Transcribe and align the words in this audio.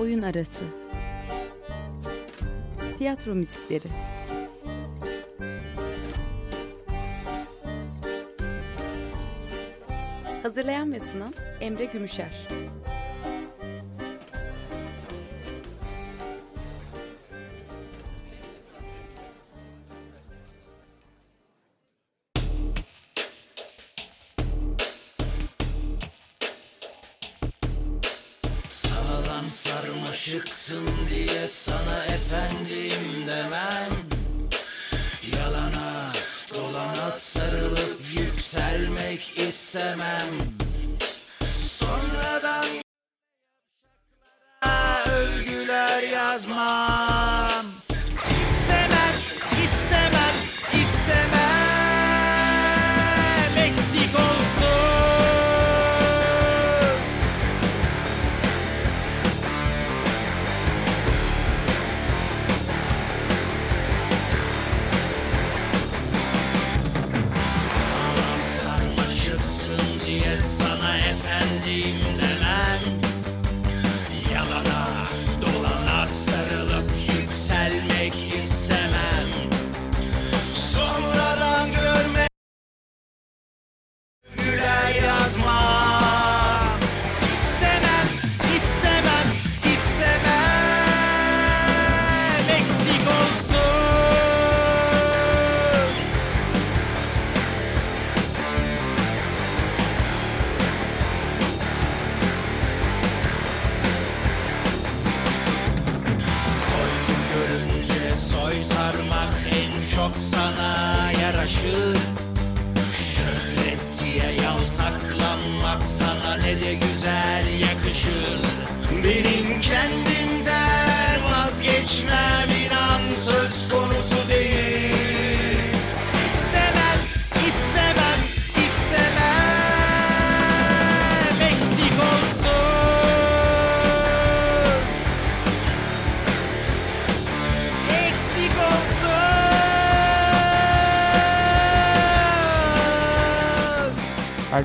Oyun 0.00 0.22
Arası. 0.22 0.64
Tiyatro 2.98 3.34
Müzikleri. 3.34 3.88
Hazırlayan 10.42 10.92
ve 10.92 11.00
sunan 11.00 11.34
Emre 11.60 11.84
Gümüşer 11.84 12.48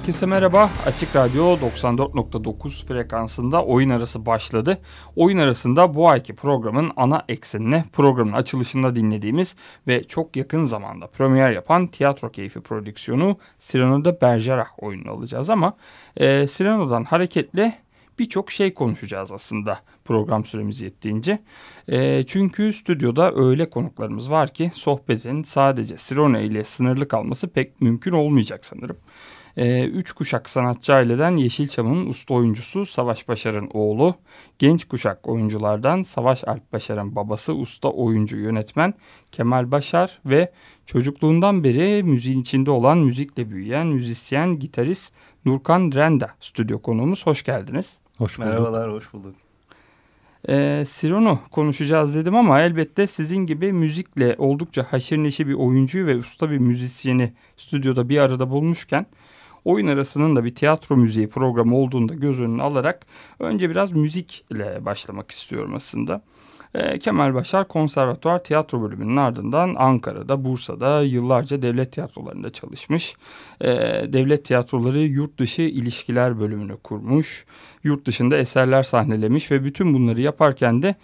Herkese 0.06 0.26
merhaba. 0.26 0.72
Açık 0.86 1.16
Radyo 1.16 1.58
94.9 1.58 2.86
frekansında 2.86 3.66
oyun 3.66 3.90
arası 3.90 4.26
başladı. 4.26 4.78
Oyun 5.16 5.38
arasında 5.38 5.96
bu 5.96 6.10
ayki 6.10 6.36
programın 6.36 6.92
ana 6.96 7.26
eksenine 7.30 7.86
programın 7.94 8.32
açılışında 8.34 8.96
dinlediğimiz 8.96 9.56
ve 9.88 10.04
çok 10.04 10.36
yakın 10.36 10.64
zamanda 10.64 11.08
premier 11.08 11.52
yapan 11.52 11.88
tiyatro 11.88 12.32
keyfi 12.32 12.62
prodüksiyonu 12.62 13.38
Cyrano 13.60 14.06
de 14.06 14.22
Bergerac 14.22 14.70
oyununu 14.78 15.12
alacağız 15.12 15.50
ama 15.50 15.74
e, 16.18 16.48
Cyrano'dan 16.48 17.04
hareketle 17.04 17.80
birçok 18.20 18.52
şey 18.52 18.74
konuşacağız 18.74 19.32
aslında 19.32 19.80
program 20.06 20.46
süremiz 20.46 20.82
yettiğince. 20.82 21.40
E, 21.88 22.24
çünkü 22.24 22.74
stüdyoda 22.74 23.32
öyle 23.36 23.70
konuklarımız 23.70 24.32
var 24.32 24.54
ki 24.54 24.72
sohbetin 24.74 25.44
sadece 25.44 25.96
Cyrano 25.98 26.40
ile 26.40 26.64
sınırlı 26.64 27.08
kalması 27.08 27.48
pek 27.48 27.82
mümkün 27.82 28.12
olmayacak 28.12 28.66
sanırım. 28.66 28.98
E, 29.58 29.86
üç 29.86 30.12
kuşak 30.12 30.50
sanatçı 30.50 30.94
aileden 30.94 31.38
Yeşilçam'ın 31.38 32.10
usta 32.10 32.34
oyuncusu 32.34 32.86
Savaş 32.86 33.28
Başar'ın 33.28 33.70
oğlu, 33.74 34.16
genç 34.60 34.86
kuşak 34.86 35.28
oyunculardan 35.28 36.02
Savaş 36.02 36.44
Alp 36.48 36.74
Başar'ın 36.74 37.16
babası 37.16 37.54
usta 37.54 37.90
oyuncu 37.90 38.38
yönetmen 38.38 38.94
Kemal 39.32 39.72
Başar 39.72 40.20
ve 40.26 40.52
çocukluğundan 40.86 41.64
beri 41.64 42.04
müziğin 42.04 42.42
içinde 42.42 42.72
olan 42.72 42.98
müzikle 42.98 43.50
büyüyen 43.50 43.88
müzisyen, 43.88 44.60
gitarist 44.60 45.14
Nurkan 45.46 45.92
Renda 45.96 46.30
stüdyo 46.40 46.82
konuğumuz. 46.82 47.26
Hoş 47.26 47.44
geldiniz. 47.44 48.00
Hoş 48.18 48.40
bulduk. 48.40 48.50
Merhabalar, 48.50 48.92
hoş 48.92 49.14
bulduk. 49.14 49.36
Ee, 50.50 50.84
Siron'u 50.88 51.40
konuşacağız 51.52 52.16
dedim 52.16 52.36
ama 52.36 52.62
elbette 52.62 53.08
sizin 53.08 53.38
gibi 53.38 53.74
müzikle 53.74 54.36
oldukça 54.38 54.84
haşır 54.84 55.18
neşir 55.18 55.48
bir 55.48 55.54
oyuncuyu 55.54 56.06
ve 56.06 56.18
usta 56.18 56.52
bir 56.52 56.58
müzisyeni 56.58 57.34
stüdyoda 57.58 58.10
bir 58.10 58.20
arada 58.20 58.50
bulmuşken 58.50 59.06
oyun 59.66 59.88
arasının 59.88 60.36
da 60.36 60.44
bir 60.44 60.56
tiyatro 60.56 60.98
müziği 60.98 61.30
programı 61.30 61.78
olduğunda 61.78 62.14
göz 62.14 62.40
önüne 62.40 62.62
alarak 62.62 63.06
önce 63.40 63.70
biraz 63.70 63.92
müzikle 63.92 64.86
başlamak 64.86 65.32
istiyorum 65.32 65.74
aslında. 65.76 66.22
Ee, 66.76 67.00
Kemal 67.00 67.34
Başar 67.34 67.68
Konservatuvar 67.68 68.44
Tiyatro 68.44 68.82
Bölümünün 68.82 69.18
ardından 69.18 69.76
Ankara'da, 69.78 70.44
Bursa'da 70.44 71.02
yıllarca 71.02 71.62
devlet 71.62 71.92
tiyatrolarında 71.92 72.50
çalışmış. 72.50 73.16
Ee, 73.62 73.68
devlet 74.14 74.46
tiyatroları 74.46 75.00
yurt 75.00 75.38
dışı 75.38 75.62
ilişkiler 75.62 76.40
bölümünü 76.40 76.78
kurmuş. 76.78 77.46
Yurt 77.84 78.06
dışında 78.06 78.38
eserler 78.38 78.84
sahnelemiş 78.84 79.52
ve 79.52 79.64
bütün 79.64 79.94
bunları 79.94 80.22
yaparken 80.22 80.82
de 80.82 80.96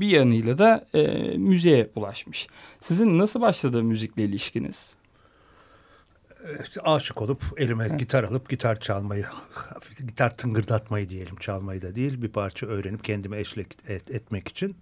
bir 0.00 0.08
yanıyla 0.08 0.58
da 0.58 0.86
e, 0.94 1.02
müziğe 1.36 1.90
ulaşmış. 1.96 2.46
Sizin 2.80 3.18
nasıl 3.18 3.40
başladı 3.40 3.82
müzikle 3.82 4.24
ilişkiniz? 4.24 4.99
Aşık 6.84 7.22
olup 7.22 7.42
elime 7.56 7.88
gitar 7.88 8.24
alıp 8.24 8.48
gitar 8.48 8.80
çalmayı, 8.80 9.26
gitar 9.98 10.36
tıngırdatmayı 10.36 11.08
diyelim 11.08 11.36
çalmayı 11.36 11.82
da 11.82 11.94
değil 11.94 12.22
bir 12.22 12.28
parça 12.28 12.66
öğrenip 12.66 13.04
kendime 13.04 13.38
eşlik 13.38 13.66
et- 13.88 14.10
etmek 14.10 14.48
için. 14.48 14.76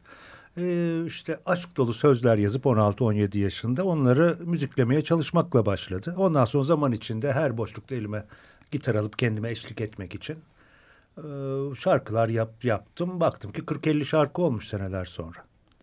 Ee, 0.58 1.02
işte 1.06 1.41
aşk 1.46 1.76
dolu 1.76 1.94
sözler 1.94 2.36
yazıp 2.36 2.64
16-17 2.64 3.38
yaşında 3.38 3.84
onları 3.84 4.36
müziklemeye 4.41 5.02
çalışmakla 5.02 5.66
başladı. 5.66 6.14
Ondan 6.16 6.44
sonra 6.44 6.64
zaman 6.64 6.92
içinde 6.92 7.32
her 7.32 7.56
boşlukta 7.58 7.94
elime 7.94 8.25
gitar 8.70 8.94
alıp 8.94 9.19
kendime 9.19 9.50
eşlik 9.50 9.80
etmek 9.80 10.14
için 10.14 10.36
e, 11.19 11.22
şarkılar 11.78 12.28
yap, 12.28 12.64
yaptım. 12.64 13.20
Baktım 13.20 13.52
ki 13.52 13.62
40-50 13.62 14.04
şarkı 14.04 14.43
olmuş 14.43 14.69
seneler 14.69 15.04
sonra. 15.04 15.38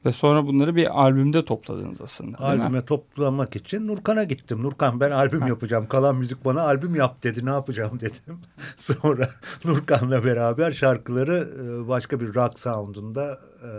Ve 0.06 0.12
sonra 0.12 0.48
bunları 0.48 0.75
bir 0.75 1.02
albümde 1.02 1.46
topladınız 1.46 2.02
aslında? 2.02 2.40
Albüme 2.40 2.86
toplamak 2.86 3.56
için 3.56 3.88
Nurkan'a 3.88 4.24
gittim. 4.24 4.63
Nurkan 4.63 5.00
ben 5.00 5.12
albüm 5.12 5.48
yapacağım. 5.48 5.88
Kalan 5.88 6.16
müzik 6.16 6.46
bana 6.46 6.62
albüm 6.62 6.96
yap 6.96 7.24
dedi. 7.24 7.46
Ne 7.46 7.50
yapacağım 7.50 8.00
dedim. 8.02 8.40
Sonra 8.78 9.30
Nurkan'la 9.66 10.24
beraber 10.24 10.72
şarkıları 10.72 11.50
e, 11.60 11.88
başka 11.88 12.19
bir 12.19 12.36
rock 12.36 12.60
sound'unda 12.60 13.40
e, 13.63 13.69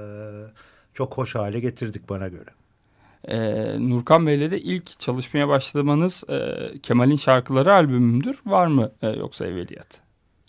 çok 0.94 1.18
hoş 1.18 1.34
hale 1.34 1.60
getirdik 1.60 2.08
bana 2.08 2.28
göre. 2.28 2.50
Ee, 3.28 3.90
Nurkan 3.90 4.26
Bey'le 4.26 4.50
de 4.50 4.60
ilk 4.60 5.00
çalışmaya 5.00 5.48
başlamanız 5.48 6.24
e, 6.30 6.56
Kemal'in 6.82 7.16
şarkıları 7.16 7.72
albümüdür. 7.72 8.38
Var 8.46 8.66
mı 8.66 8.92
e, 9.02 9.08
yoksa 9.08 9.46
evveliyat? 9.46 10.00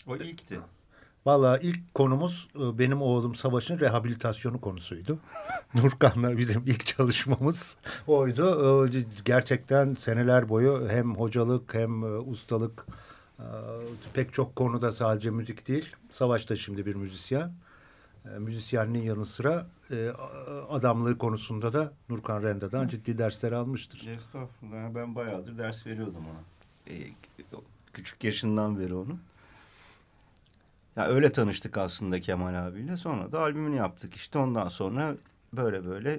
O 0.06 0.16
ilkti. 0.16 0.58
Valla 1.28 1.58
ilk 1.58 1.94
konumuz 1.94 2.48
e, 2.54 2.78
benim 2.78 3.02
oğlum 3.02 3.34
Savaş'ın 3.34 3.80
rehabilitasyonu 3.80 4.60
konusuydu. 4.60 5.18
Nurkan'la 5.74 6.38
bizim 6.38 6.62
ilk 6.66 6.86
çalışmamız 6.86 7.76
oydu. 8.06 8.88
E, 8.94 9.04
Gerçekten 9.24 9.94
seneler 9.94 10.48
boyu 10.48 10.88
hem 10.90 11.16
hocalık 11.16 11.74
hem 11.74 12.02
e, 12.02 12.06
ustalık 12.06 12.86
pek 14.14 14.34
çok 14.34 14.56
konuda 14.56 14.92
sadece 14.92 15.30
müzik 15.30 15.68
değil. 15.68 15.96
Savaş 16.10 16.48
da 16.50 16.56
şimdi 16.56 16.86
bir 16.86 16.94
müzisyen. 16.94 17.52
Müzisyenliğin 18.38 19.04
yanı 19.04 19.26
sıra 19.26 19.66
adamlığı 20.70 21.18
konusunda 21.18 21.72
da 21.72 21.92
Nurkan 22.08 22.42
Renda'dan 22.42 22.88
ciddi 22.88 23.18
dersler 23.18 23.52
almıştır. 23.52 24.08
Estağfurullah. 24.08 24.94
Ben 24.94 25.14
bayağıdır 25.14 25.58
ders 25.58 25.86
veriyordum 25.86 26.24
ona. 26.30 26.40
Küçük 27.92 28.24
yaşından 28.24 28.78
beri 28.78 28.94
onu. 28.94 29.18
Ya 30.98 31.06
öyle 31.08 31.32
tanıştık 31.32 31.78
aslında 31.78 32.20
Kemal 32.20 32.54
abiyle. 32.66 32.96
Sonra 32.96 33.32
da 33.32 33.40
albümünü 33.40 33.76
yaptık 33.76 34.14
işte. 34.14 34.38
Ondan 34.38 34.68
sonra 34.68 35.14
böyle 35.52 35.86
böyle 35.86 36.18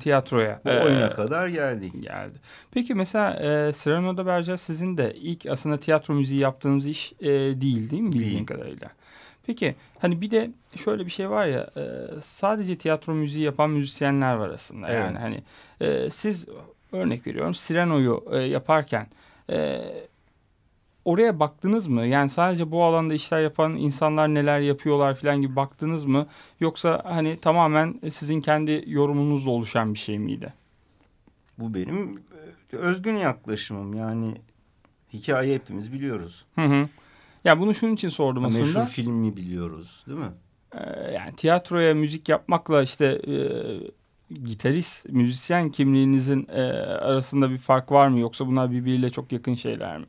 Tiyatroya. 0.00 0.60
bu 0.64 0.68
e, 0.70 0.84
oyuna 0.84 1.12
kadar 1.12 1.48
geldik. 1.48 2.02
geldi. 2.02 2.38
Peki 2.70 2.94
mesela 2.94 3.34
e, 3.34 3.72
Cyrano 3.72 4.16
da 4.16 4.26
Berger 4.26 4.56
sizin 4.56 4.96
de 4.98 5.14
ilk 5.14 5.46
aslında 5.46 5.80
tiyatro 5.80 6.14
müziği 6.14 6.40
yaptığınız 6.40 6.86
iş 6.86 7.12
e, 7.20 7.28
değil 7.60 7.90
değil 7.90 8.02
mi 8.02 8.12
bildiğin 8.12 8.30
Değil. 8.32 8.46
kadarıyla? 8.46 8.90
Peki 9.46 9.74
hani 9.98 10.20
bir 10.20 10.30
de 10.30 10.50
şöyle 10.84 11.06
bir 11.06 11.10
şey 11.10 11.30
var 11.30 11.46
ya 11.46 11.70
e, 11.76 11.82
sadece 12.22 12.78
tiyatro 12.78 13.14
müziği 13.14 13.44
yapan 13.44 13.70
müzisyenler 13.70 14.34
var 14.34 14.50
aslında. 14.50 14.88
Evet. 14.88 14.98
Yani 15.04 15.18
hani 15.18 15.42
e, 15.80 16.10
siz 16.10 16.46
örnek 16.92 17.26
veriyorum 17.26 17.52
Cyrano'yu 17.52 18.24
e, 18.32 18.38
yaparken 18.38 19.06
e, 19.50 19.80
oraya 21.04 21.40
baktınız 21.40 21.86
mı? 21.86 22.06
Yani 22.06 22.30
sadece 22.30 22.70
bu 22.70 22.84
alanda 22.84 23.14
işler 23.14 23.40
yapan 23.40 23.76
insanlar 23.76 24.34
neler 24.34 24.60
yapıyorlar 24.60 25.14
falan 25.14 25.40
gibi 25.40 25.56
baktınız 25.56 26.04
mı? 26.04 26.26
Yoksa 26.60 27.02
hani 27.04 27.38
tamamen 27.40 28.00
sizin 28.10 28.40
kendi 28.40 28.84
yorumunuzla 28.86 29.50
oluşan 29.50 29.94
bir 29.94 29.98
şey 29.98 30.18
miydi? 30.18 30.52
Bu 31.58 31.74
benim 31.74 32.22
e, 32.72 32.76
özgün 32.76 33.16
yaklaşımım. 33.16 33.94
Yani 33.94 34.34
hikaye 35.12 35.54
hepimiz 35.54 35.92
biliyoruz. 35.92 36.44
Hı 36.54 36.64
hı. 36.64 36.88
Ya 37.44 37.60
bunu 37.60 37.74
şunun 37.74 37.94
için 37.94 38.08
sordum 38.08 38.44
aslında. 38.44 38.62
Meşhur 38.62 38.86
filmi 38.86 39.36
biliyoruz 39.36 40.04
değil 40.06 40.18
mi? 40.18 40.32
Ee, 40.74 41.12
yani 41.12 41.36
tiyatroya 41.36 41.94
müzik 41.94 42.28
yapmakla 42.28 42.82
işte 42.82 43.06
e, 43.06 43.34
gitarist, 44.34 45.08
müzisyen 45.08 45.70
kimliğinizin 45.70 46.46
e, 46.48 46.62
arasında 46.82 47.50
bir 47.50 47.58
fark 47.58 47.92
var 47.92 48.08
mı? 48.08 48.18
Yoksa 48.18 48.46
bunlar 48.46 48.70
birbiriyle 48.70 49.10
çok 49.10 49.32
yakın 49.32 49.54
şeyler 49.54 49.98
mi? 49.98 50.06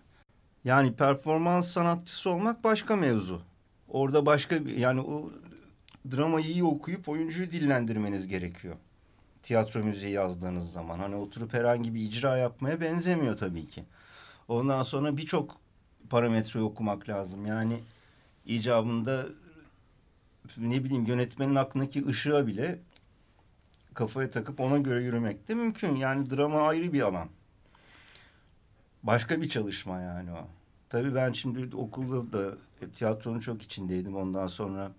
Yani 0.66 0.94
performans 0.94 1.68
sanatçısı 1.68 2.30
olmak 2.30 2.64
başka 2.64 2.96
mevzu. 2.96 3.42
Orada 3.88 4.26
başka 4.26 4.66
bir 4.66 4.78
yani 4.78 5.02
o 5.02 5.32
dramayı 6.12 6.46
iyi 6.46 6.64
okuyup 6.64 7.10
oyuncuyu 7.10 7.52
dillendirmeniz 7.52 8.28
gerekiyor. 8.28 8.76
Tiyatro 9.44 9.84
müziği 9.84 10.12
yazdığınız 10.12 10.72
zaman 10.72 11.00
hani 11.00 11.16
oturup 11.16 11.54
herhangi 11.54 11.94
bir 11.94 12.02
icra 12.02 12.38
yapmaya 12.38 12.82
benzemiyor 12.82 13.38
tabii 13.38 13.66
ki. 13.68 13.84
Ondan 14.48 14.84
sonra 14.84 15.18
birçok 15.18 15.58
parametreyi 16.10 16.66
okumak 16.66 17.10
lazım. 17.10 17.46
Yani 17.46 17.80
icabında 18.46 19.26
ne 20.58 20.84
bileyim 20.84 21.06
yönetmenin 21.06 21.56
aklındaki 21.56 22.08
ışığa 22.08 22.48
bile 22.48 22.80
kafaya 23.94 24.32
takıp 24.32 24.60
ona 24.60 24.78
göre 24.78 25.04
yürümek 25.04 25.48
de 25.48 25.56
mümkün. 25.56 25.96
Yani 25.96 26.30
drama 26.30 26.68
ayrı 26.68 26.94
bir 26.94 27.02
alan. 27.02 27.28
Başka 29.04 29.42
bir 29.42 29.50
çalışma 29.50 30.02
yani 30.02 30.32
o. 30.32 30.48
Tabii 30.90 31.16
ben 31.16 31.32
şimdi 31.32 31.76
okulda 31.76 32.34
da 32.34 32.58
tiyatronun 32.94 33.40
çok 33.40 33.62
içindeydim. 33.62 34.16
Ondan 34.16 34.48
sonra 34.48 34.92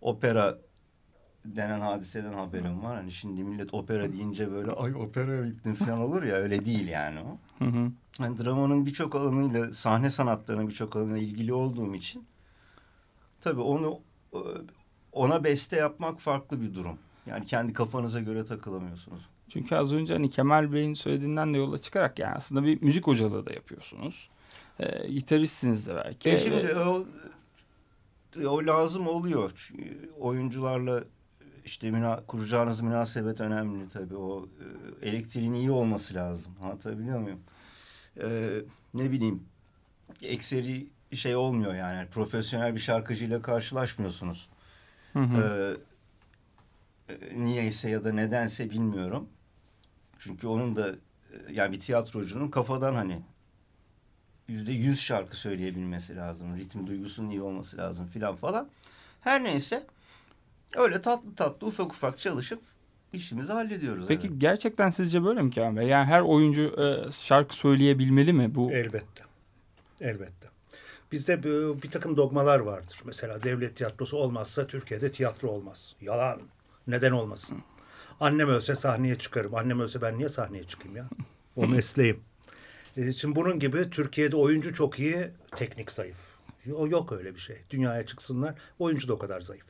opera 0.00 0.58
denen 1.44 1.80
hadiseden 1.80 2.32
haberim 2.32 2.82
var. 2.82 2.96
Hani 2.96 3.12
şimdi 3.12 3.44
millet 3.44 3.74
opera 3.74 4.12
deyince 4.12 4.50
böyle 4.52 4.70
ay 4.72 4.94
opera 4.94 5.46
gittim 5.46 5.74
falan 5.74 6.00
olur 6.00 6.22
ya 6.22 6.36
öyle 6.36 6.64
değil 6.66 6.88
yani 6.88 7.20
o. 7.20 7.38
Hı 7.64 7.70
hı. 7.70 7.90
Yani 8.20 8.38
dramanın 8.38 8.86
birçok 8.86 9.14
alanıyla, 9.14 9.72
sahne 9.72 10.10
sanatlarının 10.10 10.68
birçok 10.68 10.96
alanıyla 10.96 11.18
ilgili 11.18 11.52
olduğum 11.52 11.94
için 11.94 12.26
tabii 13.40 13.60
onu 13.60 14.00
e, 14.32 14.38
ona 15.12 15.44
beste 15.44 15.76
yapmak 15.76 16.20
farklı 16.20 16.60
bir 16.60 16.74
durum. 16.74 16.98
Yani 17.26 17.46
kendi 17.46 17.72
kafanıza 17.72 18.20
göre 18.20 18.44
takılamıyorsunuz. 18.44 19.28
Çünkü 19.52 19.76
az 19.76 19.92
önce 19.92 20.14
hani 20.14 20.30
Kemal 20.30 20.72
Bey'in 20.72 20.94
söylediğinden 20.94 21.54
de 21.54 21.58
yola 21.58 21.78
çıkarak 21.78 22.18
yani 22.18 22.34
aslında 22.34 22.64
bir 22.64 22.82
müzik 22.82 23.06
hocalığı 23.06 23.46
da 23.46 23.52
yapıyorsunuz. 23.52 24.30
E, 24.78 25.08
gitaristsiniz 25.08 25.86
de 25.86 25.94
belki. 25.94 26.30
E 26.30 26.38
şimdi 26.38 26.68
Ve- 26.68 26.78
o, 26.78 27.06
o 28.44 28.66
lazım 28.66 29.06
oluyor. 29.06 29.52
Çünkü 29.56 30.10
Oyuncularla 30.18 31.04
işte 31.64 31.90
müna, 31.90 32.22
kuracağınız 32.26 32.80
münasebet 32.80 33.40
önemli 33.40 33.88
tabii. 33.88 34.16
O 34.16 34.48
e, 35.02 35.08
elektriğin 35.08 35.52
iyi 35.52 35.70
olması 35.70 36.14
lazım. 36.14 36.52
Anlatabiliyor 36.62 37.18
muyum? 37.18 37.40
E, 38.22 38.50
ne 38.94 39.10
bileyim 39.10 39.42
ekseri 40.22 40.86
şey 41.14 41.36
olmuyor 41.36 41.74
yani. 41.74 42.08
Profesyonel 42.08 42.74
bir 42.74 42.80
şarkıcıyla 42.80 43.42
karşılaşmıyorsunuz. 43.42 44.48
Hı 45.12 45.18
hı. 45.18 45.76
Ee, 47.08 47.14
e, 47.14 47.44
niyeyse 47.44 47.90
ya 47.90 48.04
da 48.04 48.12
nedense 48.12 48.70
bilmiyorum. 48.70 49.28
Çünkü 50.20 50.46
onun 50.46 50.76
da 50.76 50.88
e, 50.88 50.96
yani 51.52 51.72
bir 51.72 51.80
tiyatrocunun 51.80 52.48
kafadan 52.48 52.94
hani 52.94 53.22
yüzde 54.48 54.72
yüz 54.72 55.00
şarkı 55.00 55.36
söyleyebilmesi 55.36 56.16
lazım. 56.16 56.56
Ritim 56.56 56.86
duygusunun 56.86 57.30
iyi 57.30 57.42
olması 57.42 57.76
lazım 57.76 58.06
filan 58.06 58.36
falan. 58.36 58.68
Her 59.20 59.44
neyse 59.44 59.86
öyle 60.76 61.02
tatlı 61.02 61.34
tatlı 61.34 61.66
ufak 61.66 61.92
ufak 61.92 62.18
çalışıp 62.18 62.60
işimizi 63.12 63.52
hallediyoruz. 63.52 64.04
Peki 64.08 64.26
evet. 64.26 64.40
gerçekten 64.40 64.90
sizce 64.90 65.24
böyle 65.24 65.42
mi 65.42 65.50
Kemal 65.50 65.76
Bey? 65.76 65.88
Yani 65.88 66.06
her 66.06 66.20
oyuncu 66.20 66.62
e, 66.62 67.12
şarkı 67.12 67.56
söyleyebilmeli 67.56 68.32
mi? 68.32 68.54
Bu 68.54 68.72
Elbette. 68.72 69.24
Elbette. 70.00 70.48
Bizde 71.12 71.42
bir, 71.42 71.82
bir 71.82 71.90
takım 71.90 72.16
dogmalar 72.16 72.58
vardır. 72.58 73.00
Mesela 73.04 73.42
devlet 73.42 73.76
tiyatrosu 73.76 74.16
olmazsa 74.16 74.66
Türkiye'de 74.66 75.12
tiyatro 75.12 75.48
olmaz. 75.48 75.96
Yalan. 76.00 76.40
Neden 76.86 77.12
olmasın? 77.12 77.62
Annem 78.20 78.48
ölse 78.48 78.74
sahneye 78.74 79.14
çıkarım. 79.14 79.54
Annem 79.54 79.80
ölse 79.80 80.02
ben 80.02 80.18
niye 80.18 80.28
sahneye 80.28 80.64
çıkayım 80.64 80.96
ya? 80.96 81.08
O 81.56 81.66
mesleğim. 81.66 82.20
E, 82.96 83.12
Şimdi 83.12 83.36
bunun 83.36 83.58
gibi 83.58 83.90
Türkiye'de 83.90 84.36
oyuncu 84.36 84.74
çok 84.74 84.98
iyi, 84.98 85.28
teknik 85.56 85.92
zayıf. 85.92 86.16
Yo- 86.64 86.88
Yok 86.88 87.12
öyle 87.12 87.34
bir 87.34 87.40
şey. 87.40 87.56
Dünyaya 87.70 88.06
çıksınlar. 88.06 88.54
Oyuncu 88.78 89.08
da 89.08 89.12
o 89.12 89.18
kadar 89.18 89.40
zayıf. 89.40 89.64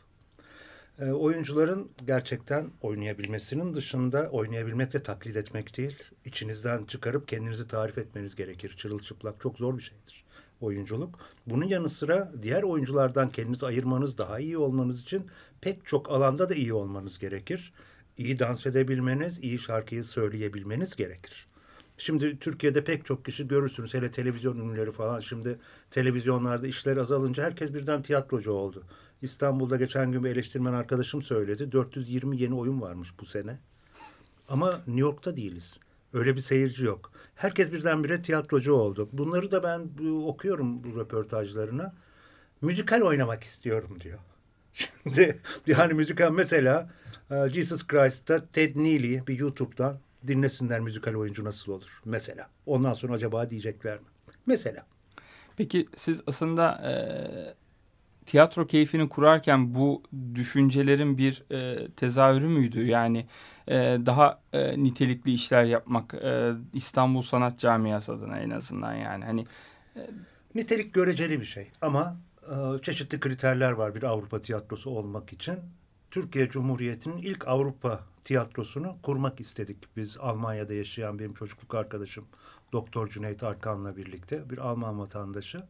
E, 0.99 1.05
oyuncuların 1.05 1.91
gerçekten 2.07 2.71
oynayabilmesinin 2.83 3.75
dışında 3.75 4.29
oynayabilmek 4.31 4.95
ve 4.95 5.03
taklit 5.03 5.37
etmek 5.37 5.77
değil, 5.77 6.03
içinizden 6.25 6.83
çıkarıp 6.83 7.29
kendinizi 7.29 7.69
tarif 7.69 7.99
etmeniz 7.99 8.35
gerekir. 8.35 8.75
Çırılçıplak 8.77 9.41
çok 9.41 9.59
zor 9.59 9.79
bir 9.79 9.83
şeydir 9.83 10.25
oyunculuk. 10.61 11.19
Bunun 11.47 11.65
yanı 11.65 11.89
sıra 11.89 12.33
diğer 12.43 12.63
oyunculardan 12.63 13.31
kendinizi 13.31 13.67
ayırmanız, 13.67 14.19
daha 14.19 14.41
iyi 14.41 14.59
olmanız 14.59 15.03
için 15.03 15.27
pek 15.61 15.87
çok 15.87 16.11
alanda 16.11 16.49
da 16.49 16.55
iyi 16.55 16.73
olmanız 16.75 17.19
gerekir. 17.19 17.73
İyi 18.21 18.39
dans 18.39 18.67
edebilmeniz, 18.67 19.39
iyi 19.43 19.59
şarkıyı 19.59 20.05
söyleyebilmeniz 20.05 20.97
gerekir. 20.97 21.47
Şimdi 21.97 22.39
Türkiye'de 22.39 22.85
pek 22.85 23.05
çok 23.05 23.25
kişi 23.25 23.49
görürsünüz 23.49 23.95
hele 23.95 24.11
televizyon 24.11 24.59
ünlüleri 24.59 24.93
falan 24.93 25.21
şimdi 25.21 25.59
televizyonlarda 25.91 26.67
işler 26.67 26.97
azalınca 26.97 27.43
herkes 27.43 27.75
birden 27.75 28.03
tiyatrocu 28.03 28.53
oldu. 28.53 28.85
İstanbul'da 29.23 29.77
geçen 29.77 30.13
gün 30.13 30.25
bir 30.25 30.31
eleştirmen 30.31 30.73
arkadaşım 30.73 31.23
söyledi 31.23 31.73
420 31.73 32.41
yeni 32.41 32.55
oyun 32.55 32.81
varmış 32.81 33.09
bu 33.21 33.27
sene. 33.27 33.59
Ama 34.49 34.77
New 34.77 35.01
York'ta 35.01 35.37
değiliz. 35.37 35.81
Öyle 36.13 36.37
bir 36.37 36.41
seyirci 36.41 36.85
yok. 36.85 37.13
Herkes 37.35 37.73
birdenbire 37.73 38.23
tiyatrocu 38.23 38.73
oldu. 38.73 39.09
Bunları 39.13 39.51
da 39.51 39.63
ben 39.63 39.91
okuyorum 40.25 40.85
bu 40.85 41.01
röportajlarına. 41.01 41.95
Müzikal 42.61 43.01
oynamak 43.01 43.45
istiyorum 43.45 43.99
diyor. 44.01 44.19
Şimdi 44.73 45.41
yani 45.67 45.95
müzikal 45.95 46.31
mesela 46.31 46.91
e, 47.31 47.49
Jesus 47.49 47.87
Christ'ta 47.87 48.47
Ted 48.47 48.77
Neely 48.77 49.27
bir 49.27 49.39
YouTube'dan 49.39 49.99
dinlesinler 50.27 50.81
müzikal 50.81 51.15
oyuncu 51.15 51.45
nasıl 51.45 51.73
olur 51.73 52.01
mesela. 52.05 52.49
Ondan 52.67 52.93
sonra 52.93 53.13
acaba 53.13 53.51
diyecekler 53.51 53.99
mi? 53.99 54.07
Mesela. 54.47 54.87
Peki 55.57 55.89
siz 55.97 56.23
aslında 56.27 56.73
e, 56.73 56.95
tiyatro 58.27 58.67
keyfini 58.67 59.09
kurarken 59.09 59.75
bu 59.75 60.03
düşüncelerin 60.35 61.19
bir 61.19 61.45
e, 61.53 61.89
tezahürü 61.91 62.49
müydü? 62.49 62.87
Yani 62.87 63.27
e, 63.69 63.75
daha 64.07 64.41
e, 64.53 64.83
nitelikli 64.83 65.33
işler 65.33 65.65
yapmak 65.65 66.15
e, 66.15 66.53
İstanbul 66.73 67.23
Sanat 67.23 67.59
Camiası 67.59 68.13
adına 68.13 68.39
en 68.39 68.51
azından 68.51 68.95
yani 68.95 69.25
hani 69.25 69.45
Nitelik 70.55 70.95
göreceli 70.95 71.41
bir 71.41 71.45
şey 71.45 71.69
ama 71.81 72.17
e, 72.30 72.30
çeşitli 72.83 73.21
kriterler 73.21 73.73
var 73.73 73.95
bir 73.95 74.03
Avrupa 74.03 74.43
tiyatrosu 74.43 74.91
olmak 74.91 75.33
için. 75.33 75.59
Türkiye 76.11 76.49
Cumhuriyeti'nin 76.49 77.19
ilk 77.19 77.49
Avrupa 77.49 78.01
tiyatrosunu 78.25 78.97
kurmak 79.03 79.41
istedik. 79.41 79.97
Biz 79.97 80.19
Almanya'da 80.19 80.75
yaşayan 80.75 81.19
benim 81.19 81.35
çocukluk 81.35 81.75
arkadaşım 81.75 82.25
Doktor 82.73 83.09
Cüneyt 83.09 83.43
Arkan'la 83.43 83.97
birlikte 83.97 84.51
bir 84.51 84.59
Alman 84.59 84.99
vatandaşı. 84.99 85.63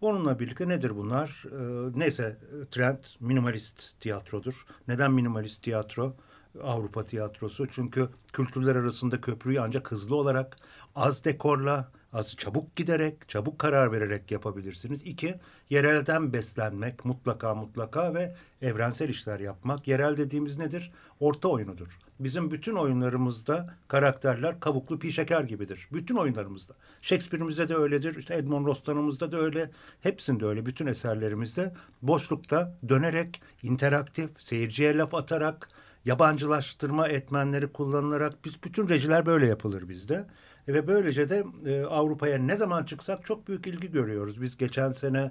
Onunla 0.00 0.38
birlikte 0.38 0.68
nedir 0.68 0.96
bunlar? 0.96 1.44
E, 1.46 1.98
neyse 1.98 2.38
e, 2.62 2.70
trend 2.70 2.98
minimalist 3.20 4.00
tiyatrodur. 4.00 4.66
Neden 4.88 5.12
minimalist 5.12 5.62
tiyatro? 5.62 6.16
Avrupa 6.62 7.04
tiyatrosu 7.04 7.66
çünkü 7.70 8.08
kültürler 8.32 8.76
arasında 8.76 9.20
köprüyü 9.20 9.60
ancak 9.60 9.92
hızlı 9.92 10.16
olarak 10.16 10.56
az 10.94 11.24
dekorla 11.24 11.92
Az 12.14 12.36
çabuk 12.36 12.76
giderek, 12.76 13.28
çabuk 13.28 13.58
karar 13.58 13.92
vererek 13.92 14.30
yapabilirsiniz. 14.30 15.06
İki, 15.06 15.34
yerelden 15.70 16.32
beslenmek 16.32 17.04
mutlaka 17.04 17.54
mutlaka 17.54 18.14
ve 18.14 18.34
evrensel 18.62 19.08
işler 19.08 19.40
yapmak. 19.40 19.88
Yerel 19.88 20.16
dediğimiz 20.16 20.58
nedir? 20.58 20.92
Orta 21.20 21.48
oyunudur. 21.48 21.98
Bizim 22.20 22.50
bütün 22.50 22.74
oyunlarımızda 22.74 23.74
karakterler 23.88 24.60
kabuklu 24.60 24.98
pi 24.98 25.12
şeker 25.12 25.40
gibidir. 25.40 25.88
Bütün 25.92 26.16
oyunlarımızda. 26.16 26.74
Shakespeare'imizde 27.00 27.68
de 27.68 27.74
öyledir. 27.74 28.16
İşte 28.16 28.34
Edmond 28.34 28.66
Rostan'ımızda 28.66 29.32
da 29.32 29.36
öyle. 29.36 29.70
Hepsinde 30.00 30.46
öyle. 30.46 30.66
Bütün 30.66 30.86
eserlerimizde 30.86 31.74
boşlukta 32.02 32.78
dönerek, 32.88 33.42
interaktif, 33.62 34.30
seyirciye 34.38 34.96
laf 34.96 35.14
atarak, 35.14 35.68
yabancılaştırma 36.04 37.08
etmenleri 37.08 37.72
kullanılarak 37.72 38.44
biz 38.44 38.62
bütün 38.62 38.88
rejiler 38.88 39.26
böyle 39.26 39.46
yapılır 39.46 39.88
bizde. 39.88 40.26
Ve 40.68 40.86
böylece 40.86 41.28
de 41.28 41.44
e, 41.66 41.84
Avrupa'ya 41.84 42.38
ne 42.38 42.56
zaman 42.56 42.84
çıksak 42.84 43.24
çok 43.24 43.48
büyük 43.48 43.66
ilgi 43.66 43.90
görüyoruz. 43.90 44.42
Biz 44.42 44.56
geçen 44.56 44.92
sene 44.92 45.30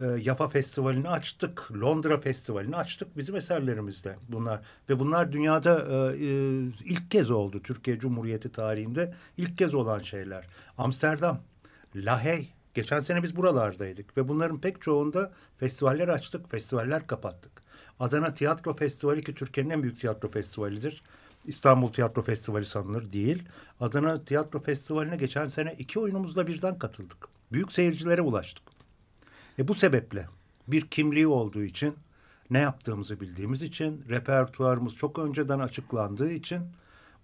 e, 0.00 0.06
Yafa 0.06 0.48
Festivali'ni 0.48 1.08
açtık, 1.08 1.72
Londra 1.80 2.20
Festivali'ni 2.20 2.76
açtık 2.76 3.16
bizim 3.16 3.36
eserlerimizde 3.36 4.16
bunlar. 4.28 4.60
Ve 4.88 4.98
bunlar 4.98 5.32
dünyada 5.32 5.86
e, 5.88 5.94
e, 5.94 6.28
ilk 6.84 7.10
kez 7.10 7.30
oldu 7.30 7.62
Türkiye 7.62 7.98
Cumhuriyeti 7.98 8.52
tarihinde 8.52 9.14
ilk 9.36 9.58
kez 9.58 9.74
olan 9.74 9.98
şeyler. 9.98 10.46
Amsterdam, 10.78 11.40
Lahey, 11.96 12.52
geçen 12.74 13.00
sene 13.00 13.22
biz 13.22 13.36
buralardaydık 13.36 14.16
ve 14.16 14.28
bunların 14.28 14.60
pek 14.60 14.82
çoğunda 14.82 15.32
festivaller 15.56 16.08
açtık, 16.08 16.50
festivaller 16.50 17.06
kapattık. 17.06 17.64
Adana 18.00 18.34
Tiyatro 18.34 18.72
Festivali 18.72 19.24
ki 19.24 19.34
Türkiye'nin 19.34 19.70
en 19.70 19.82
büyük 19.82 20.00
tiyatro 20.00 20.28
festivalidir. 20.28 21.02
İstanbul 21.44 21.88
Tiyatro 21.88 22.22
Festivali 22.22 22.64
sanılır 22.64 23.12
değil. 23.12 23.42
Adana 23.80 24.24
Tiyatro 24.24 24.60
Festivali'ne 24.60 25.16
geçen 25.16 25.46
sene 25.46 25.74
iki 25.78 26.00
oyunumuzla 26.00 26.46
birden 26.46 26.78
katıldık. 26.78 27.28
Büyük 27.52 27.72
seyircilere 27.72 28.22
ulaştık. 28.22 28.64
E 29.58 29.68
bu 29.68 29.74
sebeple 29.74 30.26
bir 30.68 30.80
kimliği 30.86 31.26
olduğu 31.26 31.62
için, 31.62 31.94
ne 32.50 32.58
yaptığımızı 32.58 33.20
bildiğimiz 33.20 33.62
için, 33.62 34.04
repertuarımız 34.08 34.94
çok 34.94 35.18
önceden 35.18 35.58
açıklandığı 35.58 36.32
için, 36.32 36.60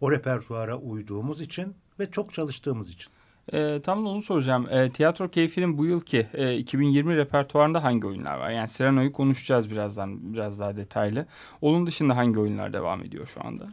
o 0.01 0.13
repertuara 0.13 0.77
uyduğumuz 0.77 1.41
için 1.41 1.75
ve 1.99 2.11
çok 2.11 2.33
çalıştığımız 2.33 2.91
için. 2.91 3.13
E, 3.53 3.81
tam 3.83 4.05
da 4.05 4.09
onu 4.09 4.23
soracağım. 4.23 4.69
E, 4.71 4.91
tiyatro 4.91 5.29
keyfinin 5.29 5.79
bu 5.79 5.87
yılki 5.87 6.27
e, 6.33 6.57
2020 6.57 7.17
repertuarında 7.17 7.85
hangi 7.85 8.07
oyunlar 8.07 8.39
var? 8.39 8.51
Yani 8.51 8.69
Sereno'yu 8.69 9.13
konuşacağız 9.13 9.71
birazdan 9.71 10.35
biraz 10.35 10.61
daha 10.61 10.77
detaylı. 10.77 11.27
Onun 11.61 11.87
dışında 11.87 12.17
hangi 12.17 12.39
oyunlar 12.39 12.73
devam 12.73 13.03
ediyor 13.03 13.27
şu 13.27 13.47
anda? 13.47 13.69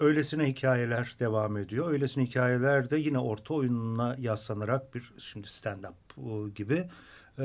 Öylesine 0.00 0.48
hikayeler 0.48 1.16
devam 1.20 1.56
ediyor. 1.56 1.90
Öylesine 1.92 2.24
hikayeler 2.24 2.90
de 2.90 2.96
yine 2.96 3.18
orta 3.18 3.54
oyununa 3.54 4.16
yaslanarak 4.18 4.94
bir 4.94 5.12
şimdi 5.18 5.48
stand-up 5.48 6.54
gibi 6.54 6.88
e, 7.38 7.44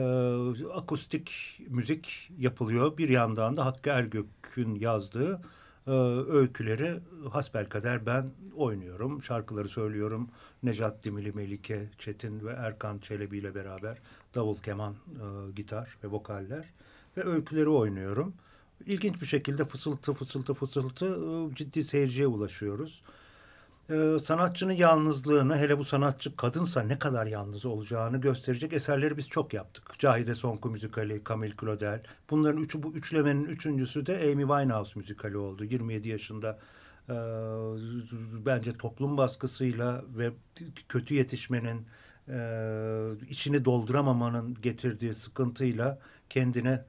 akustik 0.74 1.60
müzik 1.70 2.32
yapılıyor. 2.38 2.98
Bir 2.98 3.10
yandan 3.10 3.58
da 3.58 3.66
Hakkı 3.66 3.90
Ergök'ün 3.90 4.76
yazdığı 4.76 5.42
e, 5.88 5.92
öyküleri 6.30 7.00
hasbelkader 7.32 8.06
ben 8.06 8.30
oynuyorum. 8.56 9.24
Şarkıları 9.24 9.70
söylüyorum. 9.70 10.30
Necat 10.64 11.04
Dimili, 11.04 11.32
Melike 11.32 11.90
Çetin 11.98 12.46
ve 12.46 12.52
Erkan 12.52 13.00
Çelebi 13.00 13.38
ile 13.38 13.56
beraber 13.56 13.98
davul, 14.36 14.56
keman, 14.56 14.94
e, 14.94 15.52
gitar 15.52 15.98
ve 16.04 16.08
vokaller 16.08 16.66
ve 17.18 17.26
öyküleri 17.26 17.70
oynuyorum. 17.70 18.34
İlginç 18.86 19.22
bir 19.22 19.26
şekilde 19.26 19.66
fısıltı 19.66 20.14
fısıltı 20.14 20.54
fısıltı 20.54 21.06
e, 21.06 21.56
ciddi 21.56 21.84
seyirciye 21.84 22.28
ulaşıyoruz. 22.28 23.02
Ee, 23.90 24.20
sanatçının 24.22 24.74
yalnızlığını 24.74 25.58
hele 25.58 25.78
bu 25.78 25.84
sanatçı 25.84 26.36
kadınsa 26.36 26.82
ne 26.82 27.00
kadar 27.00 27.26
yalnız 27.26 27.66
olacağını 27.66 28.22
gösterecek 28.22 28.74
eserleri 28.74 29.18
biz 29.18 29.30
çok 29.30 29.54
yaptık. 29.54 30.00
Cahide 30.00 30.34
Sonku 30.34 30.70
müzikali, 30.70 31.22
Camille 31.30 31.56
Claudel. 31.62 32.04
Bunların 32.30 32.62
üçü 32.62 32.84
bu 32.84 32.94
üçlemenin 32.94 33.46
üçüncüsü 33.46 34.06
de 34.06 34.16
Amy 34.16 34.42
Winehouse 34.42 35.00
müzikali 35.00 35.38
oldu. 35.38 35.64
27 35.64 36.10
yaşında 36.10 36.60
e, 37.10 37.16
bence 38.46 38.78
toplum 38.78 39.18
baskısıyla 39.18 40.04
ve 40.18 40.32
kötü 40.90 41.16
yetişmenin 41.16 41.86
e, 42.30 42.38
içini 43.30 43.66
dolduramamanın 43.66 44.58
getirdiği 44.62 45.14
sıkıntıyla 45.14 46.00
kendine 46.30 46.86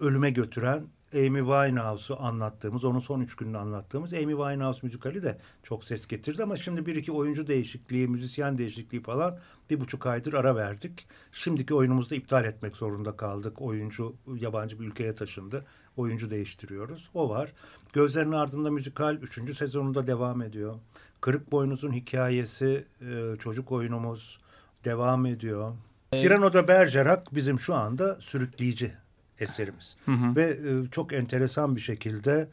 ölüme 0.00 0.30
götüren 0.30 0.86
Amy 1.14 1.38
Winehouse'u 1.38 2.16
anlattığımız, 2.20 2.84
onun 2.84 2.98
son 2.98 3.20
üç 3.20 3.36
gününü 3.36 3.58
anlattığımız 3.58 4.14
Amy 4.14 4.32
Winehouse 4.32 4.80
müzikali 4.82 5.22
de 5.22 5.38
çok 5.62 5.84
ses 5.84 6.06
getirdi. 6.06 6.42
Ama 6.42 6.56
şimdi 6.56 6.86
bir 6.86 6.96
iki 6.96 7.12
oyuncu 7.12 7.46
değişikliği, 7.46 8.08
müzisyen 8.08 8.58
değişikliği 8.58 9.00
falan 9.00 9.38
bir 9.70 9.80
buçuk 9.80 10.06
aydır 10.06 10.32
ara 10.32 10.56
verdik. 10.56 11.06
Şimdiki 11.32 11.74
oyunumuzda 11.74 12.14
iptal 12.14 12.44
etmek 12.44 12.76
zorunda 12.76 13.16
kaldık. 13.16 13.62
Oyuncu 13.62 14.16
yabancı 14.40 14.80
bir 14.80 14.86
ülkeye 14.86 15.14
taşındı. 15.14 15.66
Oyuncu 15.96 16.30
değiştiriyoruz. 16.30 17.10
O 17.14 17.28
var. 17.28 17.52
Gözlerin 17.92 18.32
ardında 18.32 18.70
müzikal 18.70 19.14
üçüncü 19.14 19.54
sezonunda 19.54 20.06
devam 20.06 20.42
ediyor. 20.42 20.74
Kırık 21.20 21.52
Boynuz'un 21.52 21.92
hikayesi, 21.92 22.84
e, 23.00 23.36
çocuk 23.38 23.72
oyunumuz 23.72 24.38
devam 24.84 25.26
ediyor. 25.26 25.72
Cyrano 26.12 26.68
Bergerac 26.68 27.22
bizim 27.32 27.60
şu 27.60 27.74
anda 27.74 28.20
sürükleyici 28.20 28.92
eserimiz. 29.40 29.96
Hı 30.04 30.12
hı. 30.12 30.36
Ve 30.36 30.44
e, 30.44 30.90
çok 30.90 31.12
enteresan 31.12 31.76
bir 31.76 31.80
şekilde 31.80 32.48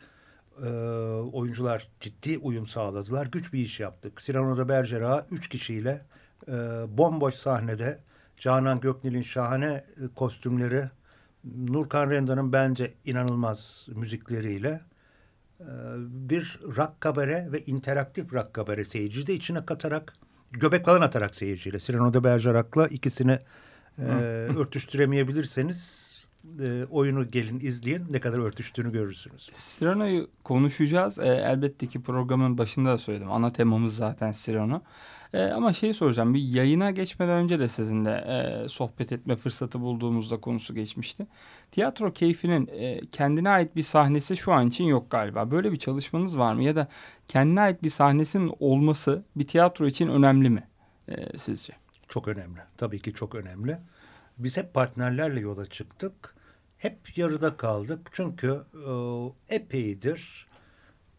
e, 0.63 0.70
oyuncular 1.34 1.88
ciddi 2.00 2.38
uyum 2.38 2.68
sağladılar. 2.68 3.25
Güç 3.25 3.54
bir 3.54 3.60
iş 3.60 3.80
yaptık. 3.80 4.18
Cyrano 4.18 4.58
da 4.58 4.70
Bergerac 4.70 5.27
üç 5.32 5.48
kişiyle 5.48 6.06
e, 6.48 6.51
bomboş 6.98 7.34
sahnede 7.34 8.00
Canan 8.38 8.80
Göknil'in 8.80 9.22
şahane 9.22 9.68
e, 9.68 9.84
kostümleri, 10.15 10.89
Nurkan 11.58 12.10
Renda'nın 12.10 12.54
bence 12.54 12.94
inanılmaz 13.06 13.88
müzikleriyle 13.96 14.82
e, 15.60 15.65
bir 16.00 16.60
rock 16.63 17.01
kabare 17.01 17.48
ve 17.51 17.63
interaktif 17.63 18.34
rock 18.34 18.54
kabare 18.54 18.84
seyirci 18.84 19.27
de 19.27 19.34
içine 19.34 19.65
katarak 19.65 20.13
göbek 20.51 20.86
falan 20.86 21.01
atarak 21.01 21.36
seyirciyle 21.36 21.80
Cyrano 21.80 22.13
de 22.13 22.24
Bergerac'la 22.24 22.88
ikisini 22.88 23.39
e, 24.00 24.04
örtüştüremeyebilirseniz 24.58 26.14
e, 26.60 26.86
oyunu 26.86 27.32
gelin 27.32 27.60
izleyin 27.60 28.06
ne 28.10 28.20
kadar 28.20 28.38
örtüştüğünü 28.38 28.92
görürsünüz. 28.92 29.50
Cyrano'yu 29.80 30.28
konuşacağız. 30.44 31.20
E, 31.20 31.28
elbette 31.28 31.88
ki 31.88 32.02
programın 32.02 32.58
başında 32.58 32.90
da 32.90 32.98
söyledim. 32.98 33.32
Ana 33.32 33.52
temamız 33.54 33.96
zaten 33.96 34.32
Cyrano. 34.32 34.82
E, 35.34 35.44
ama 35.44 35.74
şeyi 35.74 35.94
soracağım. 35.94 36.34
Bir 36.34 36.40
yayına 36.40 36.92
geçmeden 36.92 37.34
önce 37.34 37.60
de 37.60 37.68
sizinle 37.68 38.12
e, 38.12 38.70
sohbet 38.70 39.12
etme 39.12 39.36
fırsatı 39.36 39.82
bulduğumuzda 39.82 40.42
konusu 40.42 40.75
geçmişti. 40.75 41.28
Tiyatro 41.72 42.14
keyfinin 42.14 42.68
e, 42.68 43.02
kendine 43.12 43.50
ait 43.50 43.75
bir 43.75 43.84
sahnesi 43.84 44.38
şu 44.38 44.54
an 44.54 44.68
için 44.68 44.84
yok 44.84 45.12
galiba. 45.12 45.52
Böyle 45.52 45.72
bir 45.72 45.78
çalışmanız 45.78 46.40
var 46.40 46.54
mı? 46.54 46.64
Ya 46.64 46.75
da 46.75 46.88
kendine 47.28 47.62
ait 47.62 47.84
bir 47.84 47.90
sahnesinin 47.90 48.54
olması 48.60 49.24
bir 49.36 49.48
tiyatro 49.48 49.88
için 49.88 50.08
önemli 50.08 50.50
mi 50.50 50.68
e, 51.08 51.38
sizce? 51.38 51.74
Çok 52.08 52.28
önemli. 52.28 52.60
Tabii 52.78 53.02
ki 53.02 53.14
çok 53.14 53.36
önemli. 53.36 53.78
Biz 54.38 54.58
hep 54.58 54.74
partnerlerle 54.74 55.40
yola 55.40 55.66
çıktık. 55.66 56.35
Hep 56.77 57.17
yarıda 57.17 57.58
kaldık. 57.58 58.10
Çünkü 58.12 58.62
e, 59.50 59.55
epeydir 59.55 60.48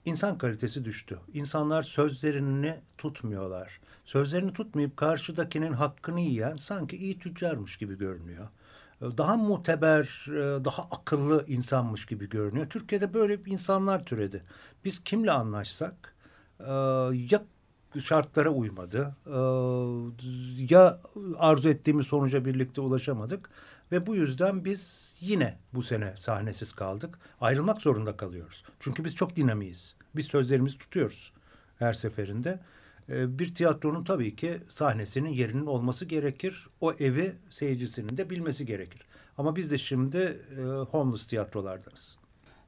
insan 0.04 0.38
kalitesi 0.38 0.84
düştü. 0.84 1.18
İnsanlar 1.32 1.82
sözlerini 1.82 2.80
tutmuyorlar. 2.98 3.80
Sözlerini 4.04 4.52
tutmayıp 4.52 4.96
karşıdakinin 4.96 5.72
hakkını 5.72 6.20
yiyen 6.20 6.56
sanki 6.56 6.96
iyi 6.96 7.18
tüccarmış 7.18 7.76
gibi 7.76 7.98
görünüyor. 7.98 8.48
E, 9.00 9.04
daha 9.18 9.36
muteber, 9.36 10.26
e, 10.28 10.64
daha 10.64 10.82
akıllı 10.82 11.44
insanmış 11.48 12.06
gibi 12.06 12.28
görünüyor. 12.28 12.70
Türkiye'de 12.70 13.14
böyle 13.14 13.38
insanlar 13.46 14.04
türedi. 14.04 14.42
Biz 14.84 15.04
kimle 15.04 15.30
anlaşsak 15.30 16.14
e, 16.60 16.72
ya 17.12 17.44
şartlara 18.00 18.50
uymadı. 18.50 19.16
Ee, 19.26 19.30
ya 20.74 20.98
arzu 21.38 21.68
ettiğimiz 21.68 22.06
sonuca 22.06 22.44
birlikte 22.44 22.80
ulaşamadık 22.80 23.50
ve 23.92 24.06
bu 24.06 24.14
yüzden 24.14 24.64
biz 24.64 25.14
yine 25.20 25.58
bu 25.74 25.82
sene 25.82 26.14
sahnesiz 26.16 26.72
kaldık. 26.72 27.18
Ayrılmak 27.40 27.82
zorunda 27.82 28.16
kalıyoruz. 28.16 28.64
Çünkü 28.80 29.04
biz 29.04 29.14
çok 29.14 29.36
dinamiyiz. 29.36 29.94
Biz 30.16 30.26
sözlerimizi 30.26 30.78
tutuyoruz 30.78 31.32
her 31.78 31.92
seferinde. 31.92 32.60
Ee, 33.08 33.38
bir 33.38 33.54
tiyatronun 33.54 34.04
tabii 34.04 34.36
ki 34.36 34.60
sahnesinin 34.68 35.30
yerinin 35.30 35.66
olması 35.66 36.04
gerekir. 36.04 36.68
O 36.80 36.92
evi 36.92 37.34
seyircisinin 37.50 38.16
de 38.16 38.30
bilmesi 38.30 38.66
gerekir. 38.66 39.06
Ama 39.38 39.56
biz 39.56 39.70
de 39.70 39.78
şimdi 39.78 40.18
e, 40.58 40.62
homeless 40.62 41.26
tiyatrolardanız. 41.26 42.18